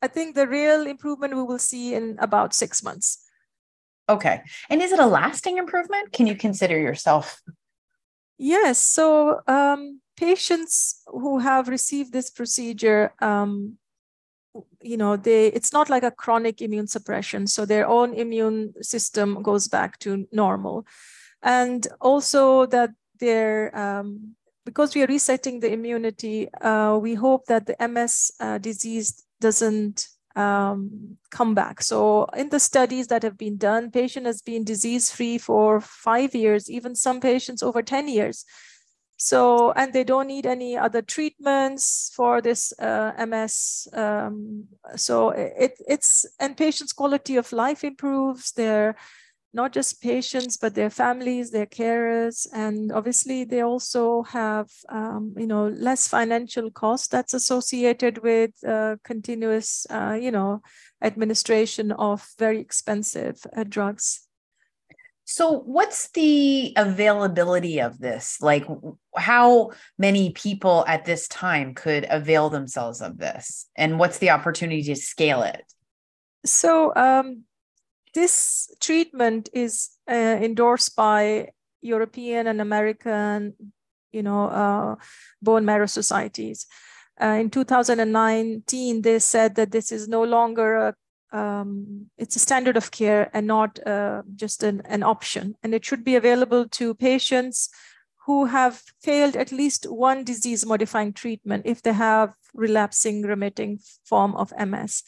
I 0.02 0.08
think 0.08 0.36
the 0.36 0.48
real 0.48 0.88
improvement 0.88 1.36
we 1.36 1.44
will 1.44 1.60
see 1.60 1.94
in 1.94 2.18
about 2.20 2.54
six 2.54 2.84
months. 2.84 3.26
Okay. 4.08 4.42
And 4.70 4.82
is 4.82 4.92
it 4.92 5.00
a 5.00 5.06
lasting 5.06 5.58
improvement? 5.58 6.14
Can 6.14 6.26
you 6.26 6.36
consider 6.36 6.78
yourself? 6.80 7.42
Yes. 8.38 8.80
So, 8.80 9.42
um, 9.48 10.02
patients 10.18 11.02
who 11.08 11.40
have 11.40 11.68
received 11.68 12.12
this 12.12 12.30
procedure, 12.30 13.14
um, 13.20 13.78
you 14.82 14.98
know, 14.98 15.16
they 15.16 15.48
it's 15.48 15.72
not 15.72 15.90
like 15.90 16.04
a 16.04 16.12
chronic 16.12 16.62
immune 16.62 16.88
suppression. 16.88 17.48
So 17.48 17.66
their 17.66 17.88
own 17.88 18.14
immune 18.14 18.74
system 18.82 19.42
goes 19.44 19.68
back 19.68 20.00
to 20.00 20.28
normal, 20.32 20.88
and 21.44 21.88
also 22.02 22.66
that 22.68 22.92
their 23.20 23.78
um, 23.78 24.36
because 24.66 24.96
we 24.96 25.04
are 25.04 25.08
resetting 25.08 25.60
the 25.60 25.72
immunity, 25.72 26.52
uh, 26.62 26.98
we 27.02 27.16
hope 27.16 27.46
that 27.46 27.66
the 27.66 27.76
MS 27.88 28.32
uh, 28.40 28.58
disease 28.58 29.24
doesn't 29.40 30.08
um, 30.36 31.18
come 31.32 31.54
back. 31.56 31.82
So 31.82 32.26
in 32.36 32.50
the 32.50 32.60
studies 32.60 33.08
that 33.08 33.24
have 33.24 33.38
been 33.38 33.58
done, 33.58 33.92
patient 33.92 34.26
has 34.26 34.42
been 34.42 34.64
disease 34.64 35.12
free 35.12 35.38
for 35.38 35.82
five 35.82 36.34
years, 36.36 36.70
even 36.70 36.96
some 36.96 37.20
patients 37.20 37.64
over 37.64 37.82
10 37.82 38.08
years. 38.08 38.46
So, 39.18 39.74
and 39.74 39.92
they 39.92 40.06
don't 40.06 40.28
need 40.28 40.46
any 40.46 40.78
other 40.78 41.02
treatments 41.02 42.10
for 42.16 42.40
this 42.40 42.72
uh, 42.80 43.12
MS. 43.28 43.90
Um, 43.92 44.68
so 44.96 45.32
it, 45.32 45.74
it's, 45.86 46.26
and 46.40 46.56
patients' 46.56 46.94
quality 46.94 47.36
of 47.36 47.52
life 47.52 47.84
improves, 47.84 48.54
their 48.54 48.96
not 49.54 49.74
just 49.74 50.02
patients, 50.02 50.58
but 50.58 50.76
their 50.76 50.90
families, 50.90 51.52
their 51.52 51.66
carers, 51.66 52.48
and 52.54 52.92
obviously 52.92 53.44
they 53.44 53.62
also 53.62 54.24
have, 54.24 54.70
um, 54.90 55.34
you 55.38 55.48
know, 55.48 55.68
less 55.68 56.08
financial 56.08 56.70
cost 56.70 57.12
that's 57.12 57.34
associated 57.34 58.20
with 58.20 58.52
uh, 58.68 58.98
continuous, 59.04 59.88
uh, 59.90 60.18
you 60.20 60.32
know, 60.32 60.62
administration 61.02 61.92
of 61.92 62.28
very 62.38 62.60
expensive 62.60 63.42
uh, 63.56 63.64
drugs. 63.64 64.28
So, 65.32 65.60
what's 65.60 66.10
the 66.10 66.74
availability 66.76 67.82
of 67.82 68.00
this? 68.00 68.38
Like, 68.42 68.66
how 69.16 69.72
many 69.96 70.32
people 70.32 70.84
at 70.88 71.06
this 71.06 71.28
time 71.28 71.76
could 71.76 72.08
avail 72.10 72.50
themselves 72.50 73.00
of 73.00 73.20
this? 73.20 73.68
And 73.76 74.00
what's 74.00 74.18
the 74.18 74.32
opportunity 74.32 74.82
to 74.84 74.96
scale 74.96 75.44
it? 75.44 75.64
So, 76.48 76.96
um, 76.96 77.44
this 78.14 78.70
treatment 78.80 79.50
is 79.54 79.90
uh, 80.10 80.14
endorsed 80.14 80.96
by 80.96 81.50
European 81.82 82.48
and 82.48 82.62
American, 82.62 83.54
you 84.12 84.24
know, 84.24 84.46
uh, 84.46 84.96
bone 85.42 85.66
marrow 85.66 85.86
societies. 85.86 86.66
Uh, 87.22 87.38
in 87.40 87.50
2019, 87.50 89.02
they 89.02 89.20
said 89.20 89.56
that 89.56 89.72
this 89.72 89.92
is 89.92 90.08
no 90.08 90.24
longer 90.24 90.76
a 90.76 90.96
um, 91.32 92.10
it's 92.18 92.36
a 92.36 92.40
standard 92.40 92.76
of 92.76 92.90
care 92.90 93.30
and 93.34 93.46
not 93.46 93.80
uh, 93.86 94.24
just 94.36 94.64
an, 94.64 94.82
an 94.86 95.04
option. 95.04 95.56
And 95.62 95.76
it 95.76 95.86
should 95.86 96.04
be 96.04 96.16
available 96.16 96.68
to 96.70 96.96
patients 96.96 97.70
who 98.26 98.46
have 98.46 98.82
failed 99.02 99.36
at 99.36 99.52
least 99.52 99.86
one 99.86 100.24
disease 100.24 100.66
modifying 100.66 101.14
treatment 101.14 101.64
if 101.66 101.82
they 101.82 101.94
have 101.94 102.34
relapsing 102.54 103.22
remitting 103.22 103.80
form 104.06 104.36
of 104.36 104.54
MS. 104.58 105.04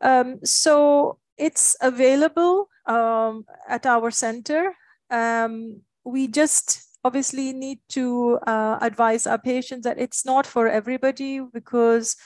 Um, 0.00 0.38
so 0.44 1.18
it's 1.36 1.76
available 1.80 2.68
um, 2.86 3.44
at 3.68 3.86
our 3.86 4.10
center. 4.10 4.74
Um, 5.10 5.80
we 6.04 6.28
just 6.28 6.82
obviously 7.04 7.52
need 7.52 7.80
to 7.90 8.38
uh, 8.46 8.78
advise 8.80 9.26
our 9.26 9.38
patients 9.38 9.84
that 9.84 9.98
it's 9.98 10.24
not 10.24 10.46
for 10.46 10.68
everybody 10.68 11.40
because 11.40 12.16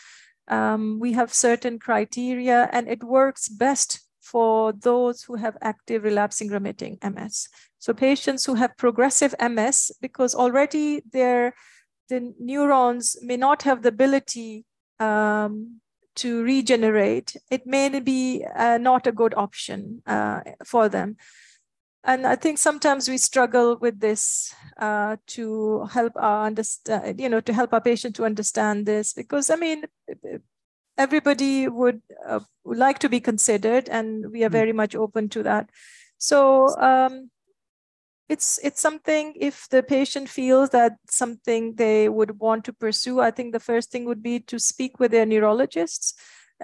um, 0.48 0.98
we 1.00 1.12
have 1.12 1.32
certain 1.32 1.78
criteria 1.78 2.68
and 2.72 2.88
it 2.88 3.02
works 3.02 3.48
best 3.48 4.00
for 4.20 4.72
those 4.72 5.22
who 5.22 5.36
have 5.36 5.56
active 5.62 6.02
relapsing 6.02 6.48
remitting 6.48 6.98
MS. 7.02 7.48
So 7.78 7.94
patients 7.94 8.44
who 8.44 8.54
have 8.54 8.76
progressive 8.76 9.34
MS, 9.40 9.92
because 10.00 10.34
already 10.34 11.02
their 11.12 11.54
the 12.08 12.34
neurons 12.38 13.16
may 13.22 13.36
not 13.36 13.62
have 13.62 13.82
the 13.82 13.88
ability 13.88 14.64
um, 15.00 15.80
to 16.16 16.42
regenerate, 16.42 17.36
it 17.50 17.66
may 17.66 18.00
be 18.00 18.44
uh, 18.54 18.78
not 18.78 19.06
a 19.06 19.12
good 19.12 19.34
option 19.36 20.02
uh, 20.06 20.40
for 20.64 20.88
them. 20.88 21.16
And 22.04 22.24
I 22.24 22.36
think 22.36 22.58
sometimes 22.58 23.08
we 23.08 23.18
struggle 23.18 23.76
with 23.76 23.98
this 23.98 24.54
uh, 24.78 25.16
to 25.28 25.84
help 25.86 26.12
our 26.16 26.46
understand, 26.46 27.20
you 27.20 27.28
know, 27.28 27.40
to 27.40 27.52
help 27.52 27.72
our 27.72 27.80
patient 27.80 28.14
to 28.16 28.24
understand 28.24 28.86
this, 28.86 29.12
because 29.12 29.50
I 29.50 29.56
mean, 29.56 29.84
everybody 30.96 31.66
would, 31.66 32.00
uh, 32.24 32.40
would 32.64 32.78
like 32.78 33.00
to 33.00 33.08
be 33.08 33.20
considered, 33.20 33.88
and 33.88 34.30
we 34.30 34.44
are 34.44 34.48
hmm. 34.48 34.52
very 34.52 34.72
much 34.72 34.94
open 34.94 35.28
to 35.30 35.42
that. 35.42 35.68
So 36.18 36.68
um, 36.78 37.30
it's 38.28 38.58
it's 38.62 38.80
something 38.80 39.34
if 39.36 39.68
the 39.68 39.82
patient 39.82 40.28
feels 40.28 40.70
that 40.70 40.96
something 41.08 41.74
they 41.74 42.08
would 42.08 42.38
want 42.38 42.64
to 42.64 42.72
pursue 42.72 43.20
i 43.20 43.30
think 43.30 43.52
the 43.52 43.60
first 43.60 43.90
thing 43.90 44.04
would 44.04 44.22
be 44.22 44.40
to 44.40 44.58
speak 44.58 44.98
with 44.98 45.10
their 45.10 45.26
neurologists 45.26 46.14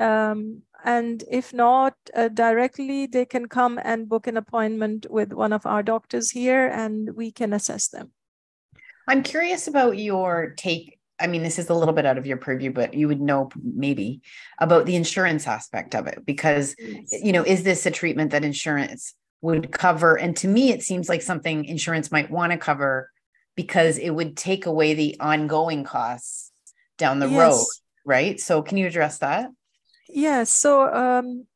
um, 0.01 0.63
and 0.85 1.23
if 1.31 1.53
not 1.53 1.95
uh, 2.15 2.29
directly 2.29 3.07
they 3.07 3.25
can 3.25 3.47
come 3.47 3.79
and 3.83 4.09
book 4.09 4.27
an 4.27 4.37
appointment 4.37 5.07
with 5.11 5.33
one 5.33 5.53
of 5.53 5.67
our 5.67 5.83
doctors 5.83 6.31
here 6.31 6.67
and 6.67 7.11
we 7.15 7.31
can 7.31 7.53
assess 7.53 7.89
them 7.89 8.11
i'm 9.09 9.23
curious 9.23 9.67
about 9.69 9.99
your 9.99 10.55
take 10.57 10.99
I 11.21 11.29
mean, 11.29 11.45
this 11.45 11.61
is 11.61 11.71
a 11.71 11.75
little 11.75 11.95
bit 11.95 12.05
out 12.05 12.19
of 12.19 12.27
your 12.27 12.37
purview, 12.37 12.73
but 12.73 12.95
you 12.95 13.07
would 13.07 13.21
know 13.21 13.49
maybe 13.63 14.23
about 14.59 14.87
the 14.87 14.97
insurance 14.97 15.47
aspect 15.47 15.95
of 15.95 16.09
it 16.09 16.27
because, 16.27 16.75
yes. 16.77 17.13
you 17.23 17.31
know, 17.31 17.45
is 17.45 17.63
this 17.63 17.87
a 17.87 17.93
treatment 17.93 18.33
that 18.33 18.45
insurance 18.45 19.15
would 19.43 19.73
cover. 19.73 20.15
And 20.15 20.35
to 20.39 20.49
me, 20.49 20.71
it 20.71 20.83
seems 20.83 21.09
like 21.09 21.21
something 21.21 21.65
insurance 21.67 22.11
might 22.11 22.31
want 22.31 22.53
to 22.53 22.59
cover 22.59 23.11
because 23.57 23.99
it 23.99 24.11
would 24.11 24.37
take 24.37 24.65
away 24.65 24.95
the 24.95 25.17
ongoing 25.21 25.85
costs 25.85 26.53
down 26.97 27.19
the 27.19 27.29
yes. 27.29 27.39
road. 27.39 27.67
Right. 28.07 28.41
So, 28.41 28.63
can 28.63 28.79
you 28.79 28.87
address 28.87 29.19
that? 29.19 29.51
Yes. 30.09 30.53
So, 30.55 30.93
um, 30.93 31.47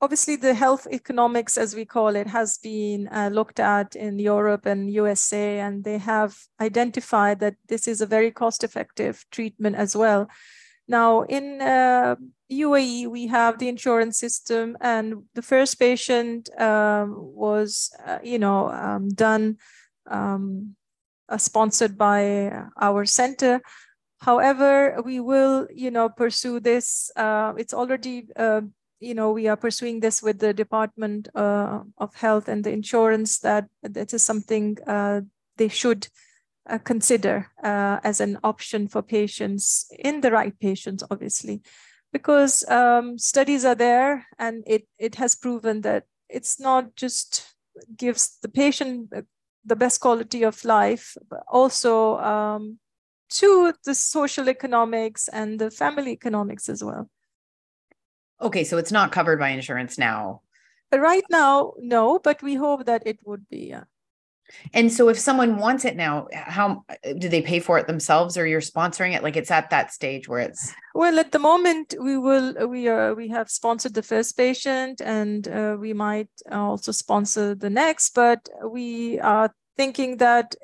obviously, 0.00 0.36
the 0.36 0.54
health 0.54 0.86
economics, 0.90 1.56
as 1.56 1.74
we 1.74 1.84
call 1.84 2.16
it, 2.16 2.26
has 2.26 2.58
been 2.58 3.08
uh, 3.08 3.30
looked 3.32 3.60
at 3.60 3.94
in 3.94 4.18
Europe 4.18 4.66
and 4.66 4.90
USA, 4.90 5.60
and 5.60 5.84
they 5.84 5.98
have 5.98 6.36
identified 6.60 7.40
that 7.40 7.54
this 7.68 7.86
is 7.86 8.00
a 8.00 8.06
very 8.06 8.30
cost 8.30 8.64
effective 8.64 9.24
treatment 9.30 9.76
as 9.76 9.96
well. 9.96 10.28
Now, 10.88 11.22
in 11.22 11.60
uh, 11.62 12.16
UAE, 12.60 13.08
we 13.08 13.26
have 13.28 13.58
the 13.58 13.68
insurance 13.68 14.18
system, 14.18 14.76
and 14.80 15.24
the 15.34 15.42
first 15.42 15.78
patient 15.78 16.48
um, 16.60 17.14
was, 17.16 17.90
uh, 18.06 18.18
you 18.22 18.38
know, 18.38 18.70
um, 18.70 19.08
done 19.08 19.56
um, 20.10 20.76
uh, 21.28 21.38
sponsored 21.38 21.96
by 21.96 22.52
our 22.80 23.04
center. 23.04 23.60
However, 24.20 25.00
we 25.04 25.18
will, 25.20 25.66
you 25.74 25.90
know, 25.90 26.08
pursue 26.08 26.60
this. 26.60 27.10
Uh, 27.16 27.54
it's 27.56 27.74
already, 27.74 28.28
uh, 28.36 28.62
you 29.00 29.14
know, 29.14 29.32
we 29.32 29.48
are 29.48 29.56
pursuing 29.56 30.00
this 30.00 30.22
with 30.22 30.38
the 30.38 30.52
Department 30.54 31.28
uh, 31.34 31.80
of 31.98 32.14
Health 32.14 32.48
and 32.48 32.62
the 32.62 32.72
insurance 32.72 33.38
that 33.40 33.68
that 33.82 34.12
is 34.14 34.22
something 34.22 34.78
uh, 34.86 35.22
they 35.56 35.68
should 35.68 36.08
consider 36.84 37.48
as 37.60 38.20
an 38.20 38.38
option 38.44 38.86
for 38.86 39.02
patients 39.02 39.90
in 39.98 40.20
the 40.20 40.30
right 40.30 40.56
patients, 40.60 41.02
obviously, 41.10 41.60
because 42.12 42.68
um, 42.68 43.18
studies 43.18 43.64
are 43.64 43.74
there 43.74 44.26
and 44.38 44.62
it 44.66 44.86
it 44.98 45.14
has 45.16 45.34
proven 45.34 45.80
that 45.82 46.04
it's 46.28 46.60
not 46.60 46.94
just 46.96 47.54
gives 47.96 48.38
the 48.42 48.48
patient 48.48 49.10
the 49.64 49.76
best 49.76 50.00
quality 50.00 50.42
of 50.42 50.64
life, 50.64 51.16
but 51.28 51.42
also 51.48 52.18
um, 52.18 52.78
to 53.30 53.72
the 53.84 53.94
social 53.94 54.48
economics 54.48 55.28
and 55.28 55.58
the 55.58 55.70
family 55.70 56.12
economics 56.12 56.68
as 56.68 56.82
well. 56.82 57.08
Okay, 58.40 58.64
so 58.64 58.76
it's 58.76 58.92
not 58.92 59.12
covered 59.12 59.38
by 59.38 59.50
insurance 59.50 59.98
now. 59.98 60.42
But 60.90 61.00
Right 61.00 61.24
now, 61.30 61.74
no, 61.78 62.18
but 62.18 62.42
we 62.42 62.54
hope 62.54 62.86
that 62.86 63.02
it 63.06 63.18
would 63.24 63.48
be. 63.48 63.68
Yeah. 63.68 63.84
And 64.74 64.92
so 64.92 65.08
if 65.08 65.18
someone 65.18 65.58
wants 65.58 65.84
it 65.84 65.96
now, 65.96 66.28
how 66.32 66.84
do 67.18 67.28
they 67.28 67.42
pay 67.42 67.60
for 67.60 67.78
it 67.78 67.86
themselves 67.86 68.36
or 68.36 68.46
you're 68.46 68.60
sponsoring 68.60 69.14
it? 69.14 69.22
Like 69.22 69.36
it's 69.36 69.50
at 69.50 69.70
that 69.70 69.92
stage 69.92 70.28
where 70.28 70.40
it's 70.40 70.72
Well, 70.94 71.18
at 71.18 71.32
the 71.32 71.38
moment 71.38 71.94
we 72.00 72.16
will 72.18 72.68
we 72.68 72.88
are 72.88 73.14
we 73.14 73.28
have 73.28 73.50
sponsored 73.50 73.94
the 73.94 74.02
first 74.02 74.36
patient 74.36 75.00
and 75.00 75.48
uh, 75.48 75.76
we 75.78 75.92
might 75.92 76.30
also 76.50 76.92
sponsor 76.92 77.54
the 77.54 77.70
next, 77.70 78.14
but 78.14 78.48
we 78.68 79.18
are 79.20 79.52
thinking 79.76 80.18
that 80.18 80.54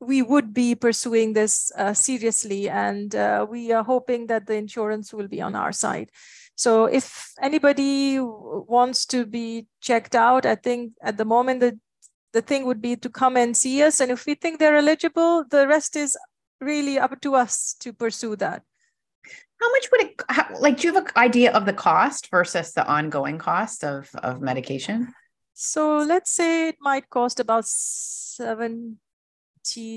we 0.00 0.22
would 0.22 0.54
be 0.54 0.74
pursuing 0.74 1.34
this 1.34 1.70
uh, 1.76 1.92
seriously 1.92 2.68
and 2.68 3.14
uh, 3.14 3.46
we 3.48 3.70
are 3.70 3.84
hoping 3.84 4.26
that 4.28 4.46
the 4.46 4.54
insurance 4.54 5.12
will 5.12 5.28
be 5.28 5.42
on 5.42 5.54
our 5.54 5.72
side. 5.72 6.10
So 6.54 6.86
if 6.86 7.32
anybody 7.40 8.18
wants 8.20 9.06
to 9.06 9.24
be 9.24 9.66
checked 9.80 10.14
out, 10.14 10.44
I 10.44 10.56
think 10.56 10.92
at 11.02 11.16
the 11.16 11.24
moment 11.24 11.60
the 11.60 11.78
the 12.32 12.42
thing 12.42 12.64
would 12.66 12.80
be 12.80 12.96
to 12.96 13.08
come 13.08 13.36
and 13.36 13.56
see 13.56 13.82
us. 13.82 14.00
And 14.00 14.10
if 14.10 14.26
we 14.26 14.34
think 14.34 14.58
they're 14.58 14.76
eligible, 14.76 15.44
the 15.50 15.66
rest 15.66 15.96
is 15.96 16.16
really 16.60 16.98
up 16.98 17.20
to 17.22 17.34
us 17.34 17.74
to 17.80 17.92
pursue 17.92 18.36
that. 18.36 18.62
How 19.60 19.70
much 19.72 19.88
would 19.92 20.00
it 20.02 20.22
how, 20.28 20.46
like? 20.58 20.78
Do 20.78 20.88
you 20.88 20.94
have 20.94 21.04
an 21.04 21.12
idea 21.16 21.52
of 21.52 21.66
the 21.66 21.74
cost 21.74 22.30
versus 22.30 22.72
the 22.72 22.86
ongoing 22.86 23.36
cost 23.36 23.84
of 23.84 24.08
of 24.22 24.40
medication? 24.40 25.12
So 25.52 25.98
let's 25.98 26.30
say 26.30 26.68
it 26.68 26.76
might 26.80 27.10
cost 27.10 27.40
about 27.40 27.66
seventy 27.66 28.96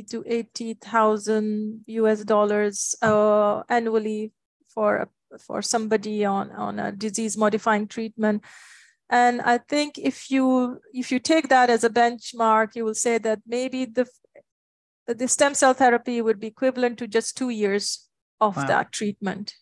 to 0.03 0.23
eighty 0.27 0.73
thousand 0.73 1.83
US 1.87 2.25
dollars 2.25 2.95
uh, 3.01 3.63
annually 3.69 4.33
for 4.67 5.09
for 5.39 5.61
somebody 5.61 6.25
on 6.25 6.51
on 6.51 6.79
a 6.79 6.91
disease 6.91 7.37
modifying 7.37 7.87
treatment 7.87 8.43
and 9.09 9.41
i 9.41 9.57
think 9.57 9.97
if 9.97 10.31
you 10.31 10.79
if 10.93 11.11
you 11.11 11.19
take 11.19 11.49
that 11.49 11.69
as 11.69 11.83
a 11.83 11.89
benchmark 11.89 12.75
you 12.75 12.85
will 12.85 12.95
say 12.95 13.17
that 13.17 13.39
maybe 13.45 13.85
the 13.85 14.07
the 15.07 15.27
stem 15.27 15.53
cell 15.53 15.73
therapy 15.73 16.21
would 16.21 16.39
be 16.39 16.47
equivalent 16.47 16.97
to 16.97 17.07
just 17.07 17.37
two 17.37 17.49
years 17.49 18.09
of 18.39 18.55
wow. 18.55 18.65
that 18.65 18.91
treatment 18.91 19.55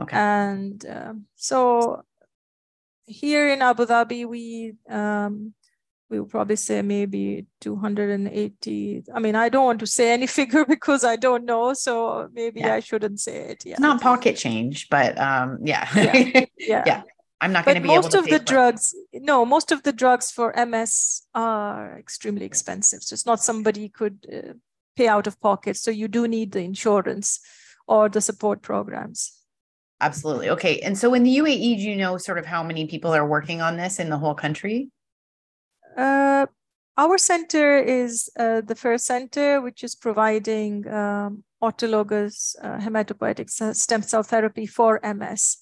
okay 0.00 0.16
and 0.16 0.86
um, 0.86 1.24
so 1.34 2.02
here 3.06 3.48
in 3.48 3.62
abu 3.62 3.84
dhabi 3.84 4.24
we 4.26 4.72
um, 4.88 5.52
we 6.10 6.20
will 6.20 6.26
probably 6.26 6.56
say 6.56 6.80
maybe 6.80 7.46
280 7.60 9.04
i 9.14 9.18
mean 9.18 9.34
i 9.34 9.48
don't 9.48 9.64
want 9.64 9.80
to 9.80 9.86
say 9.86 10.12
any 10.12 10.26
figure 10.38 10.64
because 10.64 11.04
i 11.04 11.16
don't 11.16 11.44
know 11.44 11.72
so 11.74 12.28
maybe 12.32 12.60
yeah. 12.60 12.74
i 12.74 12.80
shouldn't 12.80 13.20
say 13.20 13.36
it 13.50 13.64
yeah 13.66 13.72
it's 13.72 13.80
not 13.80 14.00
pocket 14.00 14.36
change 14.36 14.88
but 14.88 15.18
um 15.18 15.58
yeah 15.62 15.88
yeah, 15.96 16.44
yeah. 16.58 16.82
yeah. 16.86 17.02
I'm 17.44 17.52
not 17.52 17.66
going 17.66 17.74
to 17.74 17.82
be 17.82 17.88
most 17.88 18.14
of 18.14 18.24
the 18.26 18.38
drugs. 18.38 18.94
No, 19.12 19.44
most 19.44 19.70
of 19.70 19.82
the 19.82 19.92
drugs 19.92 20.30
for 20.30 20.54
MS 20.56 21.22
are 21.34 21.98
extremely 21.98 22.46
expensive. 22.46 23.02
So 23.02 23.12
it's 23.12 23.26
not 23.26 23.40
somebody 23.42 23.90
could 23.90 24.26
uh, 24.32 24.54
pay 24.96 25.08
out 25.08 25.26
of 25.26 25.38
pocket. 25.40 25.76
So 25.76 25.90
you 25.90 26.08
do 26.08 26.26
need 26.26 26.52
the 26.52 26.60
insurance 26.60 27.40
or 27.86 28.08
the 28.08 28.22
support 28.22 28.62
programs. 28.62 29.32
Absolutely. 30.00 30.48
Okay. 30.50 30.78
And 30.80 30.96
so 30.96 31.12
in 31.12 31.22
the 31.22 31.36
UAE, 31.36 31.76
do 31.76 31.82
you 31.82 31.96
know 31.96 32.16
sort 32.16 32.38
of 32.38 32.46
how 32.46 32.62
many 32.62 32.86
people 32.86 33.14
are 33.14 33.26
working 33.26 33.60
on 33.60 33.76
this 33.76 33.98
in 33.98 34.08
the 34.08 34.16
whole 34.16 34.34
country? 34.34 34.90
Uh, 35.98 36.46
our 36.96 37.18
center 37.18 37.76
is 37.76 38.30
uh, 38.38 38.62
the 38.62 38.74
first 38.74 39.04
center 39.04 39.60
which 39.60 39.84
is 39.84 39.94
providing 39.94 40.88
um, 40.88 41.44
autologous 41.62 42.56
uh, 42.62 42.78
hematopoietic 42.78 43.50
stem 43.76 44.02
cell 44.02 44.22
therapy 44.22 44.64
for 44.64 44.98
MS 45.02 45.58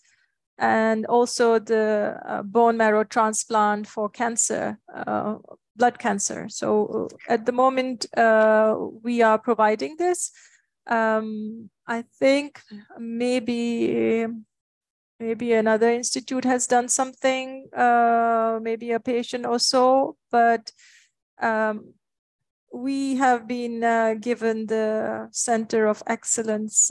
and 0.62 1.07
also 1.07 1.59
the 1.59 2.16
uh, 2.25 2.42
bone 2.42 2.77
marrow 2.77 3.03
transplant 3.03 3.85
for 3.85 4.09
cancer, 4.09 4.79
uh, 4.94 5.35
blood 5.75 5.98
cancer. 5.98 6.48
So 6.48 7.09
uh, 7.11 7.16
at 7.29 7.44
the 7.46 7.53
moment, 7.53 8.07
uh, 8.16 8.77
we 9.03 9.22
are 9.22 9.38
providing 9.38 9.96
this. 9.98 10.31
Um, 10.87 11.68
I 11.88 12.05
think 12.18 12.61
maybe 12.96 14.27
maybe 15.18 15.53
another 15.53 15.90
institute 15.90 16.44
has 16.44 16.68
done 16.68 16.88
something, 16.88 17.66
uh, 17.77 18.61
maybe 18.62 18.92
a 18.92 19.01
patient 19.01 19.46
or 19.46 19.59
so, 19.59 20.16
but 20.31 20.72
um, 21.40 21.94
we 22.72 23.16
have 23.16 23.48
been 23.48 23.83
uh, 23.83 24.14
given 24.14 24.66
the 24.66 25.29
Center 25.33 25.87
of 25.87 26.03
Excellence, 26.07 26.90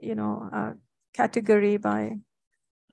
you 0.00 0.14
know, 0.14 0.74
category 1.14 1.76
by 1.76 2.18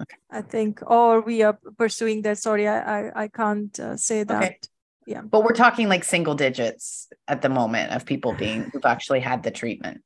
Okay. 0.02 0.18
I 0.30 0.42
think, 0.42 0.82
or 0.86 1.22
we 1.22 1.42
are 1.44 1.58
pursuing 1.78 2.22
that. 2.24 2.38
Sorry, 2.38 2.68
I 2.68 2.80
I, 3.00 3.24
I 3.24 3.28
can't 3.28 3.80
uh, 3.80 3.96
say 3.98 4.24
that. 4.24 4.44
Okay. 4.44 4.60
Yeah. 5.06 5.22
But 5.22 5.44
we're 5.44 5.54
talking 5.54 5.88
like 5.88 6.04
single 6.04 6.36
digits 6.36 7.08
at 7.28 7.42
the 7.42 7.50
moment 7.50 7.92
of 7.92 8.06
people 8.06 8.34
being 8.34 8.70
who've 8.72 8.86
actually 8.86 9.20
had 9.20 9.44
the 9.44 9.52
treatment. 9.52 10.02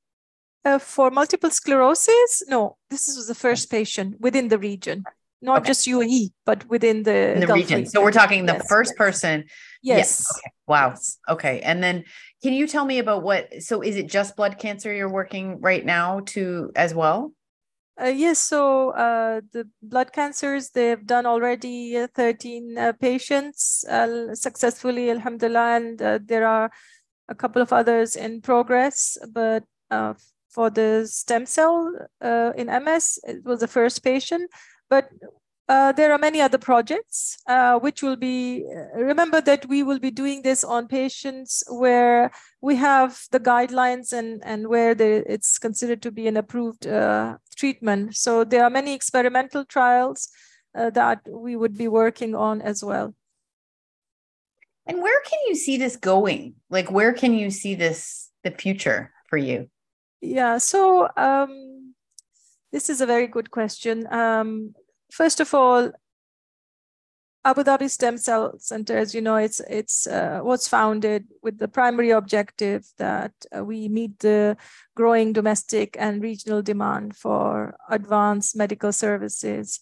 Uh, 0.66 0.78
for 0.78 1.10
multiple 1.10 1.50
sclerosis, 1.50 2.44
no. 2.48 2.78
This 2.90 3.08
is 3.08 3.28
the 3.28 3.36
first 3.36 3.72
patient 3.72 4.20
within 4.20 4.50
the 4.50 4.60
region, 4.60 5.06
not 5.42 5.60
okay. 5.60 5.68
just 5.68 5.88
UAE, 5.88 6.32
but 6.46 6.70
within 6.70 7.04
the, 7.04 7.34
In 7.34 7.40
the 7.40 7.48
region. 7.48 7.78
region. 7.78 7.86
So 7.86 8.02
we're 8.02 8.12
talking 8.12 8.46
the 8.46 8.54
yes, 8.54 8.68
first 8.68 8.96
person. 8.98 9.46
Yes. 9.82 9.98
yes. 9.98 10.38
Okay. 10.38 10.52
Wow. 10.68 10.90
Yes. 10.90 11.18
Okay. 11.30 11.62
And 11.62 11.82
then 11.82 12.04
can 12.44 12.54
you 12.54 12.68
tell 12.68 12.84
me 12.84 13.00
about 13.00 13.24
what? 13.24 13.64
So 13.64 13.82
is 13.82 13.96
it 13.96 14.08
just 14.08 14.36
blood 14.36 14.60
cancer 14.60 14.94
you're 14.94 15.10
working 15.10 15.62
right 15.62 15.86
now 15.86 16.22
to 16.28 16.72
as 16.76 16.94
well? 16.94 17.32
Uh, 18.02 18.06
yes, 18.06 18.40
so 18.40 18.92
uh, 18.92 19.42
the 19.52 19.68
blood 19.82 20.14
cancers, 20.14 20.70
they've 20.70 21.06
done 21.06 21.26
already 21.26 21.98
uh, 21.98 22.08
13 22.16 22.78
uh, 22.78 22.94
patients 22.94 23.84
uh, 23.90 24.34
successfully, 24.34 25.10
alhamdulillah, 25.10 25.76
and 25.76 26.02
uh, 26.02 26.20
there 26.24 26.48
are 26.48 26.72
a 27.28 27.36
couple 27.36 27.62
of 27.62 27.74
others 27.74 28.16
in 28.16 28.42
progress. 28.42 29.18
But 29.34 29.64
for 30.50 30.70
the 30.70 31.08
stem 31.08 31.46
cell 31.46 31.94
in 32.22 32.70
MS, 32.70 33.20
it 33.28 33.44
was 33.44 33.60
the 33.60 33.68
first 33.68 34.02
patient. 34.04 34.50
But 34.90 35.10
uh, 35.70 35.92
there 35.92 36.12
are 36.12 36.18
many 36.18 36.42
other 36.42 36.58
projects 36.58 37.38
uh, 37.48 37.78
which 37.78 38.02
will 38.02 38.16
be, 38.16 38.66
remember 38.96 39.40
that 39.40 39.68
we 39.68 39.84
will 39.84 40.00
be 40.00 40.10
doing 40.10 40.42
this 40.42 40.64
on 40.64 40.88
patients 40.88 41.64
where 41.70 42.32
we 42.60 42.76
have 42.76 43.22
the 43.30 43.40
guidelines 43.40 44.12
and, 44.12 44.42
and 44.44 44.68
where 44.68 44.96
the, 44.96 45.24
it's 45.32 45.60
considered 45.60 46.02
to 46.02 46.12
be 46.12 46.28
an 46.28 46.38
approved 46.38 46.88
uh, 46.88 47.38
treatment. 47.56 48.16
So 48.16 48.44
there 48.44 48.64
are 48.64 48.70
many 48.72 48.96
experimental 48.96 49.64
trials 49.64 50.30
uh, 50.76 50.90
that 50.90 51.20
we 51.30 51.56
would 51.56 51.78
be 51.78 51.88
working 51.88 52.34
on 52.34 52.64
as 52.64 52.84
well. 52.84 53.14
And 54.88 55.04
where 55.04 55.22
can 55.22 55.40
you 55.48 55.54
see 55.54 55.78
this 55.78 55.96
going? 55.98 56.56
Like, 56.72 56.90
where 56.90 57.14
can 57.14 57.36
you 57.36 57.52
see 57.52 57.76
this, 57.76 58.32
the 58.44 58.50
future 58.50 59.12
for 59.28 59.38
you? 59.38 59.70
Yeah, 60.20 60.58
so 60.58 61.08
um, 61.16 61.94
this 62.72 62.90
is 62.90 63.02
a 63.02 63.06
very 63.06 63.28
good 63.28 63.52
question. 63.52 64.12
Um, 64.12 64.74
first 65.12 65.40
of 65.40 65.54
all, 65.54 65.92
Abu 67.46 67.64
Dhabi 67.64 67.90
Stem 67.90 68.18
Cell 68.18 68.60
Center, 68.60 68.98
as 68.98 69.16
you 69.16 69.22
know, 69.22 69.38
it's 69.38 69.62
it's 69.62 70.06
uh, 70.08 70.42
was 70.44 70.68
founded 70.68 71.26
with 71.42 71.58
the 71.58 71.70
primary 71.70 72.10
objective 72.10 72.86
that 72.98 73.32
uh, 73.56 73.64
we 73.64 73.88
meet 73.88 74.20
the 74.20 74.58
growing 74.96 75.32
domestic 75.32 75.96
and 75.98 76.22
regional 76.22 76.62
demand 76.62 77.16
for 77.16 77.78
advanced 77.90 78.58
medical 78.58 78.92
services 78.92 79.80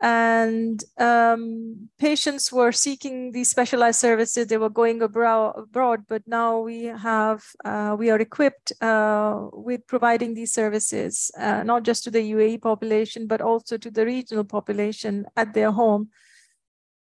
and 0.00 0.82
um, 0.98 1.88
patients 1.98 2.50
were 2.50 2.72
seeking 2.72 3.32
these 3.32 3.50
specialized 3.50 4.00
services. 4.00 4.46
They 4.46 4.56
were 4.56 4.70
going 4.70 5.02
abroad 5.02 6.04
but 6.08 6.22
now 6.26 6.60
we 6.60 6.84
have 6.84 7.44
uh, 7.64 7.96
we 7.98 8.10
are 8.10 8.18
equipped 8.18 8.72
uh, 8.80 9.48
with 9.52 9.86
providing 9.86 10.34
these 10.34 10.52
services 10.52 11.30
uh, 11.38 11.62
not 11.62 11.82
just 11.82 12.04
to 12.04 12.10
the 12.10 12.32
uae 12.32 12.60
population 12.60 13.26
but 13.26 13.40
also 13.40 13.76
to 13.76 13.90
the 13.90 14.06
regional 14.06 14.44
population 14.44 15.26
at 15.36 15.52
their 15.54 15.70
home. 15.70 16.08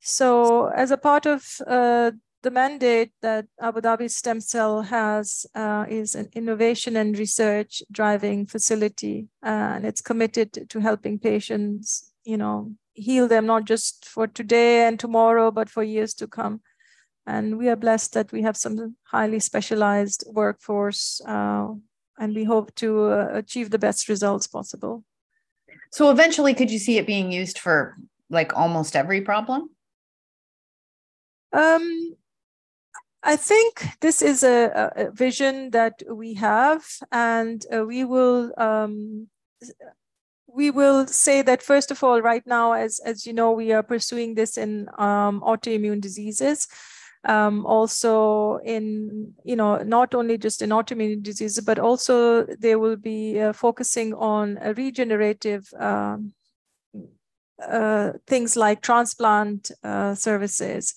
So 0.01 0.67
as 0.67 0.91
a 0.91 0.99
part 0.99 1.27
of 1.27 1.45
uh, 1.67 2.13
the 2.45 2.51
mandate 2.51 3.13
that 3.23 3.47
Abu 3.59 3.81
Dhabi 3.81 4.11
Stem 4.11 4.39
Cell 4.39 4.83
has 4.83 5.47
uh, 5.55 5.87
is 5.89 6.15
an 6.15 6.29
innovation 6.35 6.95
and 6.95 7.19
research 7.19 7.83
driving 7.91 8.47
facility, 8.47 9.29
and 9.43 9.87
it's 9.87 10.03
committed 10.03 10.69
to 10.69 10.79
helping 10.79 11.19
patients, 11.19 12.13
you 12.23 12.37
know, 12.37 12.75
heal 12.95 13.29
them 13.29 13.47
not 13.47 13.65
just 13.65 14.07
for 14.07 14.27
today 14.27 14.87
and 14.87 14.99
tomorrow, 14.99 15.51
but 15.51 15.69
for 15.69 15.83
years 15.83 16.15
to 16.15 16.27
come. 16.27 16.61
And 17.27 17.59
we 17.59 17.69
are 17.69 17.77
blessed 17.77 18.13
that 18.15 18.33
we 18.33 18.43
have 18.43 18.57
some 18.57 18.97
highly 19.05 19.41
specialized 19.41 20.25
workforce, 20.27 21.21
uh, 21.27 21.69
and 22.19 22.35
we 22.35 22.45
hope 22.45 22.75
to 22.77 23.05
uh, 23.07 23.29
achieve 23.33 23.71
the 23.71 23.79
best 23.79 24.09
results 24.09 24.47
possible. 24.47 25.05
So 25.91 26.11
eventually, 26.11 26.55
could 26.55 26.71
you 26.71 26.79
see 26.79 26.99
it 26.99 27.07
being 27.07 27.33
used 27.33 27.59
for 27.59 27.97
like 28.31 28.57
almost 28.57 28.97
every 28.97 29.21
problem? 29.21 29.71
Um, 31.53 32.17
I 33.23 33.37
think 33.37 33.87
this 34.01 34.21
is 34.21 34.43
a, 34.43 34.93
a, 34.97 35.11
vision 35.13 35.71
that 35.71 36.03
we 36.11 36.35
have, 36.35 36.85
and 37.11 37.65
uh, 37.75 37.85
we 37.87 38.05
will 38.05 38.53
um, 38.59 39.29
we 40.55 40.71
will 40.71 41.07
say 41.07 41.43
that 41.43 41.63
first 41.63 41.91
of 41.91 42.03
all, 42.05 42.23
right 42.23 42.47
now, 42.47 42.73
as 42.73 43.01
as 43.01 43.27
you 43.27 43.33
know, 43.33 43.51
we 43.53 43.73
are 43.73 43.83
pursuing 43.83 44.35
this 44.35 44.57
in 44.57 44.89
um, 44.99 45.41
autoimmune 45.41 46.01
diseases. 46.01 46.69
Um, 47.27 47.65
also 47.65 48.59
in 48.59 49.33
you 49.45 49.57
know 49.57 49.79
not 49.79 50.15
only 50.15 50.37
just 50.37 50.61
in 50.61 50.69
autoimmune 50.69 51.23
diseases 51.23 51.65
but 51.65 51.79
also 51.79 52.45
they 52.45 52.77
will 52.77 52.97
be 52.97 53.41
uh, 53.41 53.55
focusing 53.55 54.13
on 54.13 54.59
regenerative 54.77 55.67
um, 55.81 56.35
uh, 57.67 58.13
things 58.27 58.57
like 58.57 58.83
transplant 58.83 59.71
uh, 59.83 60.15
services 60.15 60.95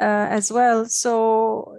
uh, 0.00 0.26
as 0.38 0.50
well 0.50 0.84
so 0.84 1.76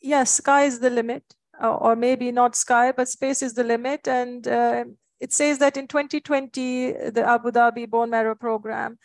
yes 0.00 0.32
sky 0.32 0.64
is 0.64 0.80
the 0.80 0.88
limit 0.88 1.22
or 1.62 1.96
maybe 1.96 2.32
not 2.32 2.56
sky 2.56 2.92
but 2.92 3.10
space 3.10 3.42
is 3.42 3.52
the 3.52 3.64
limit 3.64 4.08
and 4.08 4.48
uh, 4.48 4.84
it 5.20 5.32
says 5.32 5.58
that 5.58 5.76
in 5.76 5.86
2020, 5.86 6.92
the 7.10 7.24
Abu 7.26 7.50
Dhabi 7.50 7.88
bone 7.88 8.10
marrow 8.10 8.34
program 8.34 8.98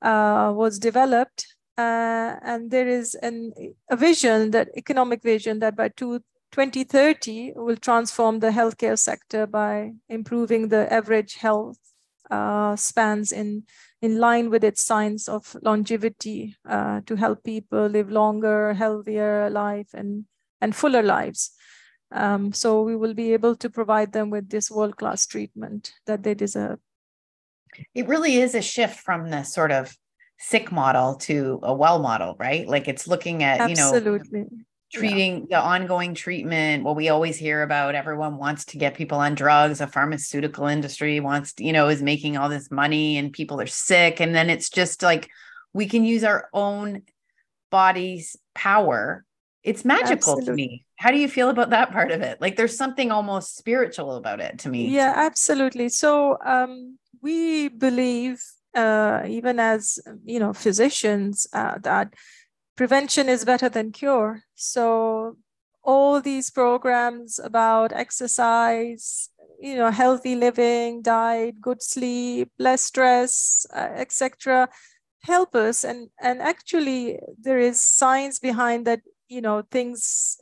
uh, 0.00 0.52
was 0.54 0.78
developed. 0.78 1.46
Uh, 1.78 2.36
and 2.42 2.70
there 2.70 2.88
is 2.88 3.14
an, 3.14 3.52
a 3.90 3.96
vision 3.96 4.50
that 4.50 4.68
economic 4.76 5.22
vision 5.22 5.58
that 5.60 5.74
by 5.74 5.88
two, 5.88 6.20
2030 6.52 7.52
will 7.56 7.76
transform 7.76 8.40
the 8.40 8.50
healthcare 8.50 8.98
sector 8.98 9.46
by 9.46 9.92
improving 10.08 10.68
the 10.68 10.92
average 10.92 11.36
health 11.36 11.78
uh, 12.30 12.76
spans 12.76 13.32
in, 13.32 13.62
in 14.00 14.18
line 14.18 14.50
with 14.50 14.64
its 14.64 14.82
science 14.82 15.28
of 15.28 15.56
longevity 15.62 16.56
uh, 16.68 17.00
to 17.06 17.16
help 17.16 17.42
people 17.42 17.86
live 17.86 18.10
longer, 18.10 18.74
healthier 18.74 19.48
life 19.50 19.88
and, 19.94 20.24
and 20.60 20.76
fuller 20.76 21.02
lives. 21.02 21.52
Um, 22.12 22.52
so 22.52 22.82
we 22.82 22.96
will 22.96 23.14
be 23.14 23.32
able 23.32 23.56
to 23.56 23.70
provide 23.70 24.12
them 24.12 24.30
with 24.30 24.50
this 24.50 24.70
world 24.70 24.96
class 24.96 25.26
treatment 25.26 25.92
that 26.06 26.22
they 26.22 26.34
deserve. 26.34 26.78
It 27.94 28.06
really 28.06 28.36
is 28.36 28.54
a 28.54 28.62
shift 28.62 29.00
from 29.00 29.30
the 29.30 29.44
sort 29.44 29.72
of 29.72 29.96
sick 30.38 30.70
model 30.70 31.14
to 31.14 31.60
a 31.62 31.72
well 31.72 32.00
model, 32.00 32.36
right? 32.38 32.68
Like 32.68 32.88
it's 32.88 33.08
looking 33.08 33.42
at, 33.42 33.60
Absolutely. 33.60 34.40
you 34.40 34.44
know, 34.50 34.64
treating 34.92 35.46
yeah. 35.48 35.58
the 35.58 35.66
ongoing 35.66 36.14
treatment 36.14 36.84
what 36.84 36.96
we 36.96 37.08
always 37.08 37.38
hear 37.38 37.62
about 37.62 37.94
everyone 37.94 38.36
wants 38.36 38.66
to 38.66 38.76
get 38.76 38.94
people 38.94 39.18
on 39.18 39.34
drugs 39.34 39.80
a 39.80 39.86
pharmaceutical 39.86 40.66
industry 40.66 41.18
wants 41.18 41.54
to, 41.54 41.64
you 41.64 41.72
know 41.72 41.88
is 41.88 42.02
making 42.02 42.36
all 42.36 42.48
this 42.48 42.70
money 42.70 43.16
and 43.16 43.32
people 43.32 43.58
are 43.60 43.66
sick 43.66 44.20
and 44.20 44.34
then 44.34 44.50
it's 44.50 44.68
just 44.68 45.02
like 45.02 45.30
we 45.72 45.86
can 45.86 46.04
use 46.04 46.24
our 46.24 46.48
own 46.52 47.02
body's 47.70 48.36
power 48.54 49.24
it's 49.62 49.84
magical 49.84 50.38
absolutely. 50.38 50.46
to 50.46 50.52
me. 50.52 50.86
How 50.96 51.10
do 51.10 51.18
you 51.18 51.28
feel 51.28 51.48
about 51.48 51.70
that 51.70 51.92
part 51.92 52.10
of 52.10 52.20
it? 52.20 52.40
Like 52.40 52.56
there's 52.56 52.76
something 52.76 53.10
almost 53.10 53.56
spiritual 53.56 54.16
about 54.16 54.40
it 54.40 54.58
to 54.60 54.68
me. 54.68 54.88
Yeah 54.88 55.12
absolutely. 55.14 55.88
So 55.88 56.38
um, 56.44 56.98
we 57.20 57.68
believe 57.68 58.42
uh, 58.74 59.22
even 59.26 59.60
as 59.60 60.00
you 60.24 60.40
know 60.40 60.52
physicians 60.52 61.46
uh, 61.52 61.78
that 61.82 62.14
prevention 62.76 63.28
is 63.28 63.44
better 63.44 63.68
than 63.68 63.92
cure. 63.92 64.42
So 64.54 65.36
all 65.82 66.20
these 66.20 66.50
programs 66.50 67.38
about 67.38 67.92
exercise 67.92 69.28
you 69.60 69.76
know 69.76 69.90
healthy 69.90 70.34
living 70.34 71.02
diet 71.02 71.60
good 71.60 71.82
sleep 71.82 72.50
less 72.58 72.84
stress 72.84 73.66
uh, 73.74 73.90
etc 73.94 74.68
help 75.24 75.54
us. 75.54 75.84
And 75.84 76.10
and 76.20 76.40
actually 76.42 77.18
there 77.40 77.58
is 77.58 77.80
science 77.80 78.38
behind 78.38 78.86
that 78.86 79.00
you 79.32 79.40
know 79.40 79.62
things 79.70 80.38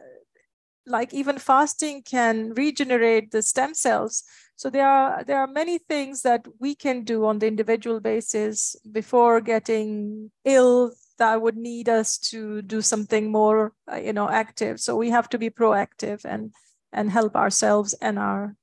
like 0.87 1.15
even 1.15 1.39
fasting 1.39 2.03
can 2.03 2.53
regenerate 2.55 3.31
the 3.31 3.43
stem 3.43 3.75
cells. 3.75 4.25
So 4.57 4.69
there 4.69 4.89
are 4.89 5.25
there 5.25 5.39
are 5.39 5.47
many 5.47 5.79
things 5.79 6.23
that 6.23 6.47
we 6.59 6.75
can 6.75 7.05
do 7.05 7.25
on 7.25 7.39
the 7.39 7.47
individual 7.47 8.01
basis 8.01 8.77
before 8.93 9.41
getting 9.41 10.31
ill 10.45 10.93
that 11.19 11.41
would 11.41 11.57
need 11.57 11.89
us 11.89 12.19
to 12.19 12.63
do 12.63 12.83
something 12.83 13.31
more 13.31 13.73
uh, 13.91 13.97
you 13.97 14.13
know 14.13 14.29
active. 14.29 14.81
So 14.81 14.97
we 14.97 15.11
have 15.11 15.29
to 15.31 15.39
be 15.39 15.51
proactive 15.51 16.25
and 16.25 16.53
and 16.93 17.11
help 17.11 17.37
ourselves 17.37 17.95
and 17.95 18.19
our 18.19 18.57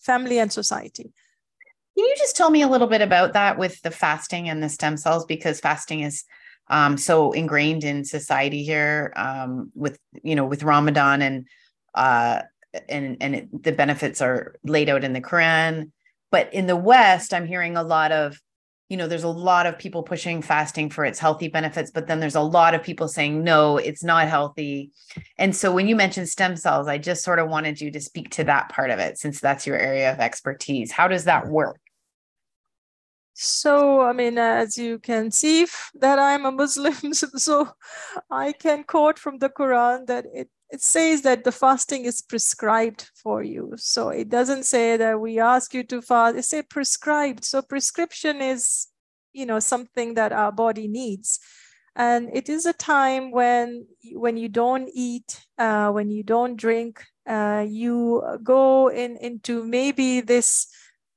family 0.00 0.38
and 0.38 0.50
society. 0.50 1.12
Can 1.96 2.04
you 2.04 2.14
just 2.18 2.36
tell 2.36 2.50
me 2.50 2.62
a 2.62 2.68
little 2.68 2.88
bit 2.88 3.00
about 3.00 3.32
that 3.32 3.58
with 3.58 3.80
the 3.82 3.90
fasting 3.90 4.48
and 4.48 4.62
the 4.62 4.68
stem 4.68 4.96
cells? 4.96 5.24
Because 5.24 5.60
fasting 5.60 6.00
is 6.00 6.24
um, 6.68 6.96
so 6.96 7.32
ingrained 7.32 7.84
in 7.84 8.04
society 8.04 8.64
here 8.64 9.12
um, 9.16 9.70
with 9.74 9.98
you 10.22 10.34
know 10.34 10.44
with 10.44 10.62
Ramadan 10.62 11.22
and 11.22 11.46
uh, 11.94 12.42
and 12.88 13.16
and 13.20 13.34
it, 13.34 13.62
the 13.62 13.72
benefits 13.72 14.20
are 14.20 14.56
laid 14.64 14.88
out 14.88 15.04
in 15.04 15.12
the 15.12 15.20
Quran. 15.20 15.90
But 16.30 16.52
in 16.52 16.66
the 16.66 16.76
West, 16.76 17.32
I'm 17.32 17.46
hearing 17.46 17.76
a 17.76 17.82
lot 17.82 18.12
of 18.12 18.40
you 18.88 18.96
know 18.96 19.06
there's 19.06 19.24
a 19.24 19.28
lot 19.28 19.66
of 19.66 19.78
people 19.78 20.02
pushing 20.02 20.42
fasting 20.42 20.90
for 20.90 21.04
its 21.04 21.18
healthy 21.18 21.48
benefits 21.48 21.90
but 21.90 22.06
then 22.06 22.20
there's 22.20 22.36
a 22.36 22.40
lot 22.40 22.72
of 22.72 22.84
people 22.84 23.08
saying 23.08 23.42
no 23.42 23.78
it's 23.78 24.04
not 24.04 24.28
healthy. 24.28 24.90
And 25.38 25.54
so 25.54 25.72
when 25.72 25.88
you 25.88 25.96
mentioned 25.96 26.28
stem 26.28 26.56
cells 26.56 26.86
i 26.86 26.96
just 26.96 27.24
sort 27.24 27.40
of 27.40 27.48
wanted 27.48 27.80
you 27.80 27.90
to 27.90 28.00
speak 28.00 28.30
to 28.30 28.44
that 28.44 28.68
part 28.68 28.90
of 28.90 29.00
it 29.00 29.18
since 29.18 29.40
that's 29.40 29.66
your 29.66 29.76
area 29.76 30.12
of 30.12 30.20
expertise. 30.20 30.92
How 30.92 31.08
does 31.08 31.24
that 31.24 31.48
work 31.48 31.80
so, 33.38 34.00
I 34.00 34.14
mean, 34.14 34.38
as 34.38 34.78
you 34.78 34.98
can 34.98 35.30
see 35.30 35.66
that 36.00 36.18
I'm 36.18 36.46
a 36.46 36.50
Muslim, 36.52 37.12
so 37.12 37.68
I 38.30 38.52
can 38.52 38.82
quote 38.82 39.18
from 39.18 39.38
the 39.38 39.50
Quran 39.50 40.06
that 40.06 40.24
it, 40.32 40.48
it 40.70 40.80
says 40.80 41.20
that 41.22 41.44
the 41.44 41.52
fasting 41.52 42.06
is 42.06 42.22
prescribed 42.22 43.10
for 43.14 43.42
you. 43.42 43.74
So 43.76 44.08
it 44.08 44.30
doesn't 44.30 44.64
say 44.64 44.96
that 44.96 45.20
we 45.20 45.38
ask 45.38 45.74
you 45.74 45.84
to 45.84 46.00
fast, 46.00 46.36
it 46.36 46.46
says 46.46 46.64
prescribed. 46.70 47.44
So 47.44 47.60
prescription 47.60 48.40
is, 48.40 48.86
you 49.34 49.44
know, 49.44 49.60
something 49.60 50.14
that 50.14 50.32
our 50.32 50.50
body 50.50 50.88
needs. 50.88 51.38
And 51.94 52.30
it 52.32 52.48
is 52.48 52.64
a 52.64 52.72
time 52.72 53.32
when 53.32 53.86
when 54.12 54.38
you 54.38 54.48
don't 54.48 54.88
eat, 54.94 55.44
uh, 55.58 55.90
when 55.90 56.10
you 56.10 56.22
don't 56.22 56.56
drink, 56.56 57.04
uh, 57.26 57.66
you 57.68 58.22
go 58.42 58.88
in 58.88 59.18
into 59.18 59.62
maybe 59.62 60.22
this 60.22 60.68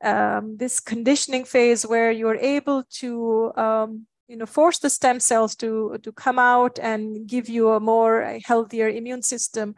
um, 0.03 0.57
this 0.57 0.79
conditioning 0.79 1.45
phase 1.45 1.85
where 1.85 2.12
you're 2.12 2.35
able 2.35 2.83
to 2.83 3.51
um, 3.55 4.07
you 4.27 4.38
know 4.38 4.45
force 4.45 4.79
the 4.79 4.89
stem 4.89 5.19
cells 5.19 5.55
to 5.55 5.97
to 6.03 6.12
come 6.12 6.39
out 6.39 6.79
and 6.79 7.27
give 7.27 7.49
you 7.49 7.71
a 7.71 7.79
more 7.79 8.39
healthier 8.45 8.88
immune 8.88 9.21
system. 9.21 9.75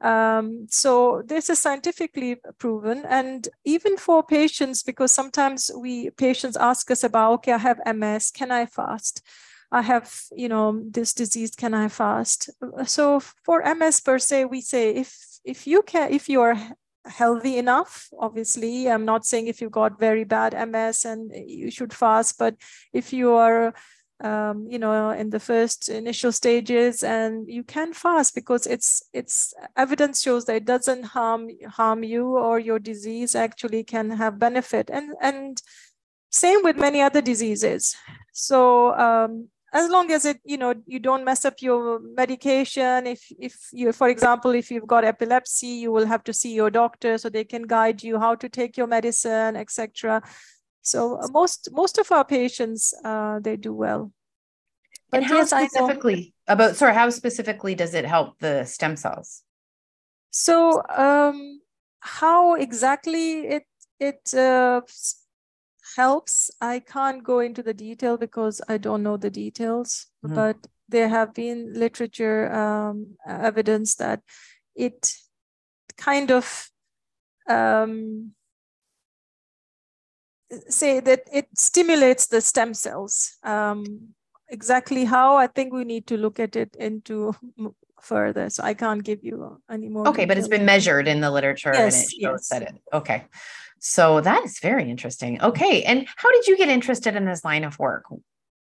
Um, 0.00 0.66
so 0.68 1.22
this 1.24 1.48
is 1.48 1.60
scientifically 1.60 2.36
proven. 2.58 3.04
And 3.06 3.48
even 3.64 3.96
for 3.96 4.24
patients 4.24 4.82
because 4.82 5.12
sometimes 5.12 5.70
we 5.78 6.10
patients 6.10 6.56
ask 6.56 6.90
us 6.90 7.04
about 7.04 7.34
okay 7.34 7.52
i 7.52 7.58
have 7.58 7.80
ms 7.94 8.32
can 8.32 8.50
i 8.50 8.66
fast? 8.66 9.22
I 9.70 9.82
have 9.82 10.12
you 10.32 10.48
know 10.48 10.82
this 10.90 11.14
disease 11.14 11.54
can 11.54 11.74
i 11.74 11.88
fast? 11.88 12.50
So 12.86 13.20
for 13.20 13.62
ms 13.74 14.00
per 14.00 14.18
se 14.18 14.46
we 14.46 14.60
say 14.60 14.90
if 14.90 15.16
if 15.44 15.66
you 15.66 15.82
can 15.82 16.12
if 16.12 16.28
you 16.28 16.40
are 16.40 16.56
healthy 17.04 17.58
enough 17.58 18.08
obviously. 18.18 18.90
I'm 18.90 19.04
not 19.04 19.26
saying 19.26 19.46
if 19.46 19.60
you've 19.60 19.72
got 19.72 19.98
very 19.98 20.24
bad 20.24 20.52
ms 20.68 21.04
and 21.04 21.32
you 21.34 21.70
should 21.70 21.92
fast 21.92 22.38
but 22.38 22.56
if 22.92 23.12
you 23.12 23.32
are 23.32 23.74
um, 24.22 24.66
you 24.68 24.78
know 24.78 25.10
in 25.10 25.30
the 25.30 25.40
first 25.40 25.88
initial 25.88 26.30
stages 26.32 27.02
and 27.02 27.48
you 27.48 27.64
can 27.64 27.92
fast 27.92 28.34
because 28.34 28.66
it's 28.66 29.02
it's 29.12 29.52
evidence 29.76 30.22
shows 30.22 30.44
that 30.44 30.56
it 30.56 30.64
doesn't 30.64 31.02
harm 31.02 31.48
harm 31.68 32.04
you 32.04 32.36
or 32.36 32.58
your 32.58 32.78
disease 32.78 33.34
actually 33.34 33.82
can 33.82 34.10
have 34.10 34.38
benefit. 34.38 34.90
And 34.90 35.14
and 35.20 35.60
same 36.30 36.62
with 36.62 36.76
many 36.76 37.00
other 37.02 37.20
diseases. 37.20 37.94
So 38.32 38.94
um, 38.94 39.48
as 39.72 39.88
long 39.90 40.10
as 40.10 40.24
it 40.24 40.38
you 40.44 40.58
know 40.58 40.74
you 40.86 40.98
don't 40.98 41.24
mess 41.24 41.44
up 41.44 41.54
your 41.60 41.98
medication 42.00 43.06
if 43.06 43.26
if 43.38 43.68
you 43.72 43.92
for 43.92 44.08
example 44.08 44.50
if 44.50 44.70
you've 44.70 44.86
got 44.86 45.04
epilepsy 45.04 45.68
you 45.68 45.90
will 45.90 46.06
have 46.06 46.22
to 46.22 46.32
see 46.32 46.54
your 46.54 46.70
doctor 46.70 47.16
so 47.18 47.28
they 47.28 47.44
can 47.44 47.62
guide 47.62 48.02
you 48.02 48.18
how 48.18 48.34
to 48.34 48.48
take 48.48 48.76
your 48.76 48.86
medicine 48.86 49.56
etc 49.56 50.22
so 50.82 51.16
uh, 51.16 51.28
most 51.28 51.68
most 51.72 51.98
of 51.98 52.10
our 52.12 52.24
patients 52.24 52.92
uh, 53.04 53.38
they 53.40 53.56
do 53.56 53.72
well 53.72 54.12
But 55.10 55.22
and 55.22 55.26
how 55.26 55.44
specifically 55.44 56.34
about 56.48 56.76
sorry, 56.76 56.94
how 56.94 57.10
specifically 57.10 57.74
does 57.74 57.94
it 57.94 58.04
help 58.04 58.38
the 58.40 58.64
stem 58.64 58.96
cells? 58.96 59.42
So 60.30 60.82
um, 60.88 61.60
how 62.00 62.54
exactly 62.54 63.46
it 63.46 63.66
it 64.00 64.34
uh, 64.34 64.80
helps, 65.96 66.50
I 66.60 66.80
can't 66.80 67.22
go 67.22 67.40
into 67.40 67.62
the 67.62 67.74
detail 67.74 68.16
because 68.16 68.60
I 68.68 68.78
don't 68.78 69.02
know 69.02 69.16
the 69.16 69.30
details. 69.30 70.06
Mm-hmm. 70.24 70.34
But 70.34 70.56
there 70.88 71.08
have 71.08 71.34
been 71.34 71.72
literature 71.74 72.52
um, 72.52 73.16
evidence 73.26 73.94
that 73.96 74.20
it 74.74 75.12
kind 75.96 76.30
of 76.30 76.68
um, 77.48 78.32
say 80.68 81.00
that 81.00 81.22
it 81.32 81.48
stimulates 81.56 82.26
the 82.26 82.40
stem 82.40 82.74
cells. 82.74 83.38
Um, 83.42 84.14
exactly 84.48 85.04
how, 85.04 85.36
I 85.36 85.46
think 85.46 85.72
we 85.72 85.84
need 85.84 86.06
to 86.08 86.16
look 86.16 86.38
at 86.38 86.56
it 86.56 86.76
into 86.76 87.34
further. 88.00 88.50
So 88.50 88.62
I 88.62 88.74
can't 88.74 89.02
give 89.02 89.24
you 89.24 89.62
any 89.70 89.88
more. 89.88 90.08
Okay, 90.08 90.26
but 90.26 90.36
it's 90.36 90.48
been 90.48 90.66
measured 90.66 91.08
in 91.08 91.20
the 91.20 91.30
literature 91.30 91.72
yes, 91.72 91.94
and 91.94 92.04
it 92.04 92.10
shows 92.10 92.20
yes. 92.20 92.48
that 92.48 92.62
it, 92.62 92.74
okay. 92.92 93.24
So 93.84 94.20
that 94.20 94.44
is 94.44 94.60
very 94.60 94.88
interesting. 94.88 95.42
Okay. 95.42 95.82
And 95.82 96.06
how 96.14 96.30
did 96.30 96.46
you 96.46 96.56
get 96.56 96.68
interested 96.68 97.16
in 97.16 97.24
this 97.24 97.44
line 97.44 97.64
of 97.64 97.80
work? 97.80 98.04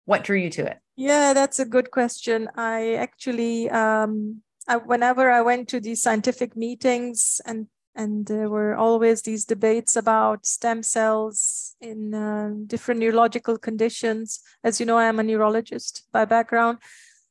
What 0.06 0.24
drew 0.24 0.38
you 0.38 0.50
to 0.52 0.66
it? 0.66 0.78
Yeah, 0.96 1.34
that's 1.34 1.60
a 1.60 1.66
good 1.66 1.92
question. 1.92 2.48
I 2.56 2.94
actually, 2.94 3.70
um, 3.70 4.44
I, 4.66 4.78
whenever 4.78 5.30
I 5.30 5.42
went 5.42 5.68
to 5.70 5.82
these 5.82 6.02
scientific 6.02 6.56
meetings 6.56 7.42
and 7.46 7.68
and 7.96 8.26
there 8.26 8.50
were 8.50 8.76
always 8.76 9.22
these 9.22 9.46
debates 9.46 9.96
about 9.96 10.48
stem 10.48 10.82
cells 10.82 11.76
in 11.80 12.16
uh, 12.16 12.50
different 12.66 13.00
neurological 13.00 13.58
conditions. 13.60 14.40
As 14.64 14.80
you 14.80 14.86
know, 14.88 14.98
I 14.98 15.06
am 15.06 15.20
a 15.20 15.24
neurologist 15.24 16.08
by 16.12 16.26
background. 16.26 16.80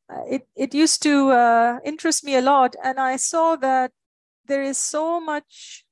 Uh, 0.08 0.22
it, 0.30 0.48
it 0.54 0.72
used 0.72 1.02
to 1.02 1.30
uh, 1.30 1.78
interest 1.84 2.22
me 2.22 2.36
a 2.36 2.42
lot, 2.42 2.76
and 2.84 3.00
I 3.00 3.16
saw 3.16 3.56
that 3.56 3.90
there 4.46 4.62
is 4.62 4.78
so 4.78 5.20
much 5.20 5.84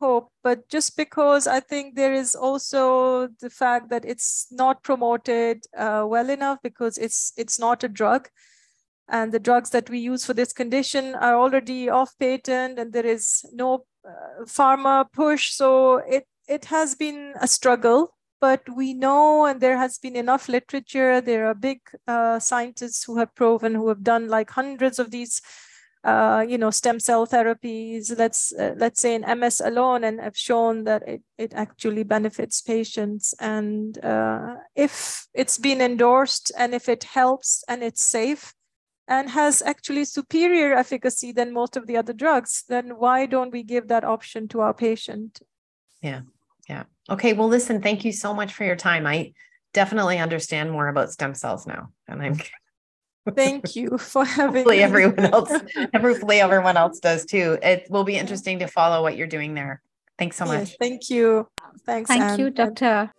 hope, 0.00 0.30
but 0.42 0.68
just 0.68 0.96
because 0.96 1.46
I 1.46 1.60
think 1.60 1.94
there 1.94 2.12
is 2.12 2.34
also 2.34 3.28
the 3.40 3.50
fact 3.50 3.90
that 3.90 4.04
it's 4.04 4.46
not 4.50 4.82
promoted 4.82 5.64
uh, 5.76 6.04
well 6.08 6.30
enough 6.30 6.58
because 6.62 6.98
it's 6.98 7.32
it's 7.36 7.58
not 7.58 7.84
a 7.84 7.88
drug. 7.88 8.28
And 9.08 9.32
the 9.32 9.38
drugs 9.38 9.70
that 9.70 9.88
we 9.88 10.00
use 10.00 10.26
for 10.26 10.34
this 10.34 10.52
condition 10.52 11.14
are 11.14 11.36
already 11.36 11.88
off 11.88 12.12
patent 12.18 12.78
and 12.78 12.92
there 12.92 13.06
is 13.06 13.44
no 13.52 13.84
uh, 14.04 14.44
pharma 14.44 15.06
push. 15.12 15.52
So 15.52 15.96
it 15.98 16.26
it 16.48 16.66
has 16.66 16.94
been 16.94 17.34
a 17.40 17.48
struggle 17.48 18.16
but 18.40 18.62
we 18.76 18.92
know 18.92 19.46
and 19.46 19.60
there 19.60 19.78
has 19.78 19.98
been 19.98 20.16
enough 20.16 20.48
literature. 20.48 21.20
There 21.20 21.46
are 21.46 21.54
big 21.54 21.80
uh, 22.06 22.38
scientists 22.38 23.04
who 23.04 23.18
have 23.18 23.34
proven 23.34 23.74
who 23.74 23.88
have 23.88 24.02
done 24.02 24.28
like 24.28 24.50
hundreds 24.50 24.98
of 24.98 25.10
these 25.10 25.40
uh, 26.06 26.44
you 26.48 26.56
know 26.56 26.70
stem 26.70 26.98
cell 27.00 27.26
therapies 27.26 28.16
let's 28.16 28.52
uh, 28.54 28.74
let's 28.76 29.00
say 29.00 29.14
in 29.14 29.24
ms 29.40 29.60
alone 29.60 30.04
and 30.04 30.20
have 30.20 30.36
shown 30.36 30.84
that 30.84 31.02
it, 31.06 31.22
it 31.36 31.52
actually 31.54 32.04
benefits 32.04 32.62
patients 32.62 33.34
and 33.40 34.02
uh, 34.04 34.54
if 34.74 35.26
it's 35.34 35.58
been 35.58 35.80
endorsed 35.80 36.52
and 36.56 36.74
if 36.74 36.88
it 36.88 37.04
helps 37.04 37.64
and 37.68 37.82
it's 37.82 38.04
safe 38.04 38.54
and 39.08 39.30
has 39.30 39.62
actually 39.62 40.04
superior 40.04 40.74
efficacy 40.74 41.32
than 41.32 41.52
most 41.52 41.76
of 41.76 41.86
the 41.86 41.96
other 41.96 42.12
drugs, 42.12 42.64
then 42.68 42.98
why 42.98 43.26
don't 43.26 43.52
we 43.52 43.62
give 43.62 43.88
that 43.88 44.04
option 44.04 44.48
to 44.48 44.60
our 44.60 44.74
patient? 44.74 45.40
Yeah. 46.02 46.22
Yeah. 46.68 46.84
Okay. 47.08 47.32
Well, 47.32 47.48
listen, 47.48 47.80
thank 47.80 48.04
you 48.04 48.12
so 48.12 48.34
much 48.34 48.52
for 48.52 48.64
your 48.64 48.76
time. 48.76 49.06
I 49.06 49.32
definitely 49.72 50.18
understand 50.18 50.72
more 50.72 50.88
about 50.88 51.12
stem 51.12 51.34
cells 51.34 51.66
now. 51.66 51.92
And 52.08 52.20
I'm 52.20 52.40
thank 53.34 53.76
you 53.76 53.98
for 53.98 54.24
having 54.24 54.56
hopefully 54.56 54.82
everyone 54.82 55.20
else 55.20 55.50
hopefully 55.94 56.40
everyone 56.40 56.76
else 56.76 56.98
does 57.00 57.24
too. 57.24 57.58
It 57.62 57.86
will 57.90 58.04
be 58.04 58.16
interesting 58.16 58.58
to 58.60 58.66
follow 58.66 59.02
what 59.02 59.16
you're 59.16 59.26
doing 59.26 59.54
there. 59.54 59.82
Thanks 60.18 60.36
so 60.36 60.46
much. 60.46 60.70
Yes, 60.70 60.76
thank 60.80 61.10
you. 61.10 61.48
Thanks. 61.84 62.08
Thank 62.08 62.22
Anne. 62.22 62.38
you, 62.38 62.50
Doctor. 62.50 63.12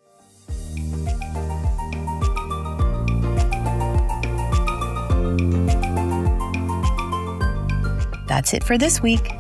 That's 8.28 8.54
it 8.54 8.64
for 8.64 8.78
this 8.78 9.02
week. 9.02 9.32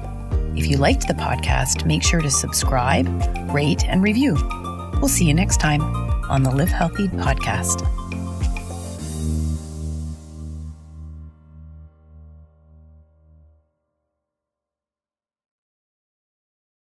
If 0.55 0.65
you 0.65 0.77
liked 0.77 1.07
the 1.07 1.13
podcast, 1.13 1.85
make 1.85 2.01
sure 2.01 2.21
to 2.21 2.31
subscribe, 2.31 3.07
rate, 3.53 3.85
and 3.87 4.01
review. 4.01 4.35
We'll 4.99 5.09
see 5.09 5.25
you 5.25 5.33
next 5.33 5.59
time 5.59 5.81
on 6.29 6.43
the 6.43 6.49
Live 6.51 6.69
Healthy 6.69 7.09
podcast. 7.09 7.85